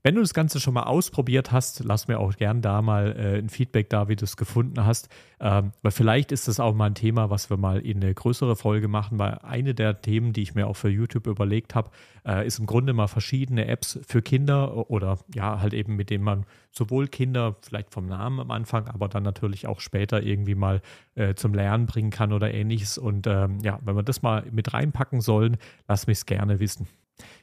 Wenn 0.02 0.14
du 0.14 0.20
das 0.20 0.32
Ganze 0.32 0.60
schon 0.60 0.74
mal 0.74 0.84
ausprobiert 0.84 1.50
hast, 1.50 1.82
lass 1.84 2.06
mir 2.06 2.20
auch 2.20 2.36
gern 2.36 2.62
da 2.62 2.82
mal 2.82 3.16
äh, 3.18 3.38
ein 3.38 3.48
Feedback 3.48 3.90
da, 3.90 4.08
wie 4.08 4.14
du 4.14 4.24
es 4.24 4.36
gefunden 4.36 4.84
hast. 4.84 5.08
Ähm, 5.40 5.72
weil 5.82 5.90
vielleicht 5.90 6.30
ist 6.30 6.46
das 6.46 6.60
auch 6.60 6.74
mal 6.74 6.86
ein 6.86 6.94
Thema, 6.94 7.30
was 7.30 7.50
wir 7.50 7.56
mal 7.56 7.80
in 7.80 8.02
eine 8.02 8.14
größere 8.14 8.54
Folge 8.54 8.86
machen, 8.86 9.18
weil 9.18 9.38
eine 9.42 9.74
der 9.74 10.00
Themen, 10.00 10.32
die 10.32 10.42
ich 10.42 10.54
mir 10.54 10.68
auch 10.68 10.76
für 10.76 10.88
YouTube 10.88 11.26
überlegt 11.26 11.74
habe, 11.74 11.90
äh, 12.24 12.46
ist 12.46 12.60
im 12.60 12.66
Grunde 12.66 12.92
mal 12.92 13.08
verschiedene 13.08 13.66
Apps 13.66 13.98
für 14.06 14.22
Kinder 14.22 14.90
oder 14.90 15.18
ja, 15.34 15.60
halt 15.60 15.74
eben 15.74 15.96
mit 15.96 16.10
denen 16.10 16.24
man 16.24 16.46
sowohl 16.70 17.08
Kinder 17.08 17.56
vielleicht 17.62 17.90
vom 17.92 18.06
Namen 18.06 18.38
am 18.38 18.50
Anfang, 18.52 18.86
aber 18.88 19.08
dann 19.08 19.24
natürlich 19.24 19.66
auch 19.66 19.80
später 19.80 20.22
irgendwie 20.22 20.54
mal 20.54 20.80
äh, 21.16 21.34
zum 21.34 21.54
Lernen 21.54 21.86
bringen 21.86 22.10
kann 22.10 22.32
oder 22.32 22.54
ähnliches. 22.54 22.98
Und 22.98 23.26
ähm, 23.26 23.58
ja, 23.62 23.80
wenn 23.84 23.96
wir 23.96 24.04
das 24.04 24.22
mal 24.22 24.44
mit 24.52 24.72
reinpacken 24.72 25.20
sollen, 25.20 25.56
lass 25.88 26.06
mich 26.06 26.18
es 26.18 26.26
gerne 26.26 26.60
wissen. 26.60 26.86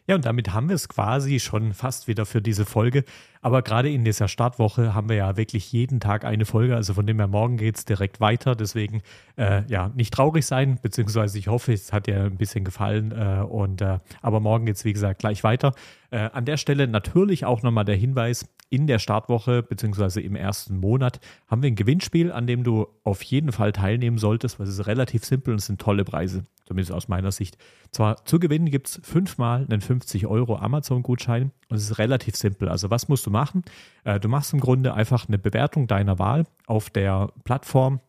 Ja, 0.07 0.15
und 0.15 0.25
damit 0.25 0.53
haben 0.53 0.69
wir 0.69 0.75
es 0.75 0.87
quasi 0.87 1.39
schon 1.39 1.73
fast 1.73 2.07
wieder 2.07 2.25
für 2.25 2.41
diese 2.41 2.65
Folge. 2.65 3.03
Aber 3.41 3.61
gerade 3.61 3.89
in 3.91 4.03
dieser 4.03 4.27
Startwoche 4.27 4.93
haben 4.93 5.09
wir 5.09 5.15
ja 5.15 5.37
wirklich 5.37 5.71
jeden 5.71 5.99
Tag 5.99 6.25
eine 6.25 6.45
Folge. 6.45 6.75
Also 6.75 6.93
von 6.93 7.05
dem 7.05 7.17
her 7.17 7.27
morgen 7.27 7.57
geht 7.57 7.77
es 7.77 7.85
direkt 7.85 8.19
weiter. 8.19 8.55
Deswegen 8.55 9.01
äh, 9.37 9.63
ja, 9.67 9.91
nicht 9.95 10.13
traurig 10.13 10.45
sein, 10.45 10.79
beziehungsweise 10.81 11.37
ich 11.37 11.47
hoffe, 11.47 11.73
es 11.73 11.93
hat 11.93 12.07
dir 12.07 12.23
ein 12.23 12.37
bisschen 12.37 12.65
gefallen. 12.65 13.11
Äh, 13.11 13.43
und, 13.43 13.81
äh, 13.81 13.99
aber 14.21 14.39
morgen 14.39 14.65
geht 14.65 14.75
es, 14.75 14.85
wie 14.85 14.93
gesagt, 14.93 15.19
gleich 15.19 15.43
weiter. 15.43 15.73
Äh, 16.11 16.29
an 16.33 16.45
der 16.45 16.57
Stelle 16.57 16.87
natürlich 16.87 17.45
auch 17.45 17.63
nochmal 17.63 17.85
der 17.85 17.95
Hinweis, 17.95 18.47
in 18.69 18.87
der 18.87 18.99
Startwoche 18.99 19.63
beziehungsweise 19.63 20.21
im 20.21 20.35
ersten 20.35 20.77
Monat 20.79 21.19
haben 21.47 21.61
wir 21.61 21.69
ein 21.69 21.75
Gewinnspiel, 21.75 22.31
an 22.31 22.47
dem 22.47 22.63
du 22.63 22.87
auf 23.03 23.21
jeden 23.21 23.51
Fall 23.51 23.71
teilnehmen 23.71 24.17
solltest, 24.17 24.59
weil 24.59 24.67
es 24.67 24.73
ist 24.73 24.87
relativ 24.87 25.23
simpel 25.23 25.53
und 25.53 25.59
es 25.59 25.67
sind 25.67 25.79
tolle 25.79 26.03
Preise, 26.03 26.43
zumindest 26.65 26.91
aus 26.91 27.07
meiner 27.07 27.31
Sicht. 27.31 27.57
Zwar 27.91 28.25
zu 28.25 28.39
gewinnen 28.39 28.69
gibt 28.71 28.87
es 28.87 29.01
fünfmal 29.03 29.65
einen 29.69 29.81
50 29.81 30.27
Euro 30.27 30.57
Amazon-Gutschein 30.57 31.51
und 31.69 31.77
es 31.77 31.83
ist 31.83 31.97
relativ 31.99 32.35
simpel. 32.35 32.69
Also 32.69 32.89
was 32.89 33.07
musst 33.07 33.25
du 33.25 33.29
machen? 33.29 33.63
Äh, 34.03 34.19
du 34.19 34.27
machst 34.27 34.53
im 34.53 34.59
Grunde 34.59 34.93
einfach 34.93 35.27
eine 35.27 35.37
Bewertung 35.37 35.87
deiner 35.87 36.19
Wahl 36.19 36.45
auf 36.65 36.89
der 36.89 37.31
Plattform, 37.43 37.99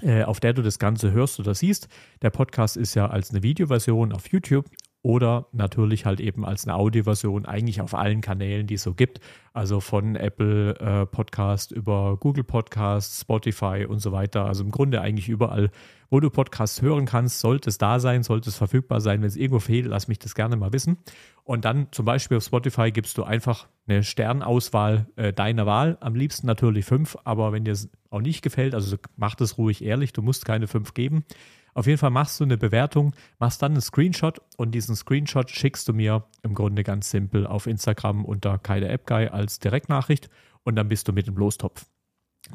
äh, 0.00 0.24
auf 0.24 0.40
der 0.40 0.52
du 0.52 0.62
das 0.62 0.78
Ganze 0.78 1.12
hörst 1.12 1.38
oder 1.38 1.54
siehst. 1.54 1.88
Der 2.22 2.30
Podcast 2.30 2.76
ist 2.76 2.94
ja 2.94 3.08
als 3.08 3.30
eine 3.30 3.42
Videoversion 3.42 4.12
auf 4.12 4.28
YouTube 4.28 4.66
oder 5.02 5.46
natürlich 5.52 6.06
halt 6.06 6.20
eben 6.20 6.44
als 6.44 6.66
eine 6.66 6.76
Audioversion 6.76 7.44
eigentlich 7.44 7.80
auf 7.80 7.94
allen 7.94 8.20
Kanälen, 8.20 8.68
die 8.68 8.74
es 8.74 8.84
so 8.84 8.94
gibt. 8.94 9.20
Also 9.52 9.80
von 9.80 10.14
Apple 10.14 10.78
äh, 10.78 11.06
Podcast 11.06 11.72
über 11.72 12.16
Google 12.16 12.44
Podcast, 12.44 13.20
Spotify 13.20 13.84
und 13.88 13.98
so 13.98 14.12
weiter. 14.12 14.44
Also 14.44 14.62
im 14.62 14.70
Grunde 14.70 15.00
eigentlich 15.00 15.28
überall, 15.28 15.70
wo 16.08 16.20
du 16.20 16.30
Podcasts 16.30 16.82
hören 16.82 17.04
kannst, 17.04 17.40
sollte 17.40 17.68
es 17.68 17.78
da 17.78 17.98
sein, 17.98 18.22
sollte 18.22 18.48
es 18.48 18.56
verfügbar 18.56 19.00
sein. 19.00 19.20
Wenn 19.22 19.28
es 19.28 19.36
irgendwo 19.36 19.58
fehlt, 19.58 19.86
lass 19.86 20.06
mich 20.06 20.20
das 20.20 20.36
gerne 20.36 20.56
mal 20.56 20.72
wissen. 20.72 20.98
Und 21.42 21.64
dann 21.64 21.88
zum 21.90 22.04
Beispiel 22.04 22.36
auf 22.36 22.44
Spotify 22.44 22.92
gibst 22.92 23.18
du 23.18 23.24
einfach 23.24 23.66
eine 23.88 24.04
Sternauswahl 24.04 25.08
äh, 25.16 25.32
deiner 25.32 25.66
Wahl. 25.66 25.98
Am 26.00 26.14
liebsten 26.14 26.46
natürlich 26.46 26.84
fünf, 26.84 27.16
aber 27.24 27.52
wenn 27.52 27.64
dir 27.64 27.72
es 27.72 27.90
auch 28.10 28.20
nicht 28.20 28.42
gefällt, 28.42 28.74
also 28.74 28.96
mach 29.16 29.34
das 29.34 29.58
ruhig 29.58 29.82
ehrlich, 29.82 30.12
du 30.12 30.22
musst 30.22 30.44
keine 30.44 30.68
fünf 30.68 30.94
geben. 30.94 31.24
Auf 31.74 31.86
jeden 31.86 31.98
Fall 31.98 32.10
machst 32.10 32.38
du 32.38 32.44
eine 32.44 32.58
Bewertung, 32.58 33.14
machst 33.38 33.62
dann 33.62 33.72
einen 33.72 33.80
Screenshot 33.80 34.40
und 34.56 34.72
diesen 34.72 34.94
Screenshot 34.94 35.50
schickst 35.50 35.88
du 35.88 35.92
mir 35.92 36.24
im 36.42 36.54
Grunde 36.54 36.82
ganz 36.82 37.10
simpel 37.10 37.46
auf 37.46 37.66
Instagram 37.66 38.24
unter 38.24 38.58
Kaide 38.58 38.88
App 38.88 39.06
Guy 39.06 39.28
als 39.28 39.58
Direktnachricht 39.58 40.28
und 40.64 40.76
dann 40.76 40.88
bist 40.88 41.08
du 41.08 41.12
mit 41.12 41.26
dem 41.26 41.36
Lostopf. 41.36 41.86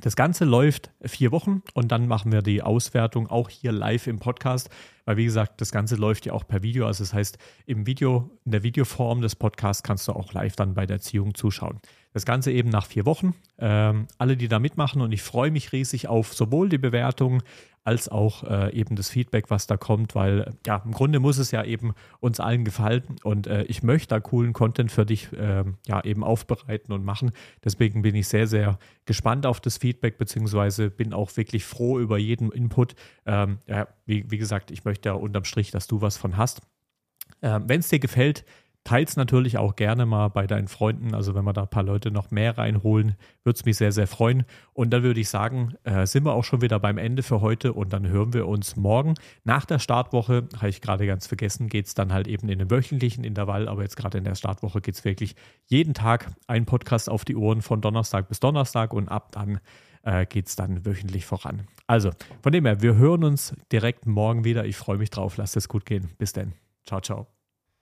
Das 0.02 0.16
Ganze 0.18 0.44
läuft 0.44 0.92
vier 1.02 1.32
Wochen 1.32 1.64
und 1.74 1.92
dann 1.92 2.08
machen 2.08 2.32
wir 2.32 2.42
die 2.42 2.62
Auswertung 2.62 3.28
auch 3.28 3.50
hier 3.50 3.72
live 3.72 4.08
im 4.08 4.20
Podcast, 4.20 4.70
weil 5.06 5.16
wie 5.16 5.26
gesagt, 5.26 5.62
das 5.62 5.72
Ganze 5.72 5.96
läuft 5.96 6.26
ja 6.26 6.34
auch 6.34 6.46
per 6.46 6.62
Video. 6.62 6.86
Also 6.86 7.04
das 7.04 7.14
heißt, 7.14 7.38
im 7.66 7.88
Video, 7.88 8.30
in 8.44 8.52
der 8.52 8.64
Videoform 8.64 9.22
des 9.22 9.36
Podcasts 9.36 9.84
kannst 9.84 10.08
du 10.08 10.12
auch 10.12 10.34
live 10.34 10.58
dann 10.58 10.74
bei 10.74 10.86
der 10.86 10.98
Erziehung 10.98 11.34
zuschauen. 11.34 11.80
Das 12.18 12.26
Ganze 12.26 12.52
eben 12.52 12.70
nach 12.70 12.88
vier 12.88 13.06
Wochen. 13.06 13.36
Ähm, 13.60 14.08
alle, 14.18 14.38
die 14.38 14.48
da 14.48 14.58
mitmachen 14.58 15.04
und 15.04 15.12
ich 15.12 15.22
freue 15.22 15.52
mich 15.52 15.72
riesig 15.72 16.08
auf 16.08 16.34
sowohl 16.34 16.68
die 16.68 16.80
Bewertungen 16.80 17.44
als 17.84 18.10
auch 18.10 18.44
äh, 18.44 18.74
eben 18.74 18.96
das 18.96 19.12
Feedback, 19.12 19.52
was 19.52 19.68
da 19.68 19.78
kommt, 19.78 20.16
weil 20.16 20.52
ja, 20.66 20.82
im 20.84 20.94
Grunde 20.94 21.20
muss 21.20 21.38
es 21.38 21.52
ja 21.52 21.64
eben 21.64 21.94
uns 22.20 22.40
allen 22.40 22.66
gefallen 22.66 23.04
und 23.24 23.46
äh, 23.46 23.66
ich 23.66 23.84
möchte 23.84 24.08
da 24.08 24.20
coolen 24.20 24.54
Content 24.54 24.92
für 24.92 25.06
dich 25.06 25.32
äh, 25.32 25.64
ja 25.86 26.04
eben 26.04 26.24
aufbereiten 26.24 26.92
und 26.92 27.06
machen. 27.06 27.34
Deswegen 27.64 28.02
bin 28.02 28.16
ich 28.16 28.28
sehr, 28.28 28.48
sehr 28.48 28.80
gespannt 29.06 29.46
auf 29.46 29.60
das 29.60 29.78
Feedback, 29.78 30.18
beziehungsweise 30.18 30.90
bin 30.90 31.14
auch 31.14 31.38
wirklich 31.38 31.66
froh 31.66 32.00
über 32.00 32.18
jeden 32.18 32.52
Input. 32.52 32.96
Ähm, 33.28 33.60
ja, 33.68 33.88
wie, 34.08 34.26
wie 34.32 34.40
gesagt, 34.40 34.72
ich 34.72 34.86
möchte 34.86 35.10
ja 35.10 35.14
unterm 35.14 35.44
Strich, 35.44 35.70
dass 35.70 35.86
du 35.86 36.02
was 36.02 36.18
von 36.18 36.36
hast. 36.36 36.64
Ähm, 37.44 37.66
Wenn 37.68 37.82
es 37.82 37.90
dir 37.90 38.00
gefällt, 38.00 38.44
Teils 38.88 39.18
natürlich 39.18 39.58
auch 39.58 39.76
gerne 39.76 40.06
mal 40.06 40.30
bei 40.30 40.48
deinen 40.48 40.70
Freunden. 40.70 41.14
Also 41.14 41.36
wenn 41.36 41.44
wir 41.44 41.52
da 41.52 41.64
ein 41.64 41.70
paar 41.70 41.84
Leute 41.84 42.10
noch 42.10 42.32
mehr 42.32 42.58
reinholen, 42.58 43.18
würde 43.44 43.58
es 43.58 43.66
mich 43.66 43.76
sehr, 43.76 43.92
sehr 43.92 44.08
freuen. 44.08 44.46
Und 44.72 44.92
dann 44.92 45.04
würde 45.04 45.20
ich 45.20 45.28
sagen, 45.28 45.74
äh, 45.84 46.06
sind 46.06 46.24
wir 46.24 46.32
auch 46.32 46.46
schon 46.46 46.62
wieder 46.62 46.80
beim 46.80 46.98
Ende 46.98 47.22
für 47.22 47.42
heute 47.42 47.74
und 47.74 47.92
dann 47.92 48.08
hören 48.08 48.32
wir 48.32 48.48
uns 48.48 48.78
morgen. 48.78 49.16
Nach 49.44 49.66
der 49.66 49.80
Startwoche, 49.80 50.48
habe 50.56 50.70
ich 50.70 50.80
gerade 50.80 51.06
ganz 51.06 51.28
vergessen, 51.28 51.68
geht 51.68 51.88
es 51.88 51.96
dann 51.96 52.14
halt 52.14 52.30
eben 52.30 52.48
in 52.48 52.60
den 52.60 52.72
wöchentlichen 52.72 53.26
Intervall, 53.26 53.68
aber 53.68 53.82
jetzt 53.82 53.98
gerade 53.98 54.20
in 54.20 54.24
der 54.24 54.36
Startwoche 54.36 54.80
geht 54.80 54.96
es 54.96 55.04
wirklich 55.04 55.36
jeden 55.66 55.94
Tag 55.94 56.32
ein 56.48 56.66
Podcast 56.66 57.10
auf 57.10 57.26
die 57.26 57.36
Ohren 57.36 57.62
von 57.62 57.82
Donnerstag 57.82 58.30
bis 58.30 58.40
Donnerstag 58.40 58.94
und 58.94 59.10
ab 59.10 59.34
dann 59.34 59.60
äh, 60.04 60.26
geht 60.26 60.48
es 60.48 60.56
dann 60.56 60.86
wöchentlich 60.86 61.26
voran. 61.26 61.68
Also, 61.88 62.12
von 62.42 62.54
dem 62.54 62.66
her, 62.66 62.82
wir 62.82 62.96
hören 62.96 63.26
uns 63.26 63.54
direkt 63.70 64.06
morgen 64.06 64.46
wieder. 64.46 64.64
Ich 64.64 64.78
freue 64.78 64.98
mich 64.98 65.10
drauf. 65.10 65.36
Lasst 65.36 65.58
es 65.58 65.68
gut 65.68 65.86
gehen. 65.86 66.12
Bis 66.18 66.32
dann. 66.32 66.54
Ciao, 66.86 67.02
ciao. 67.02 67.37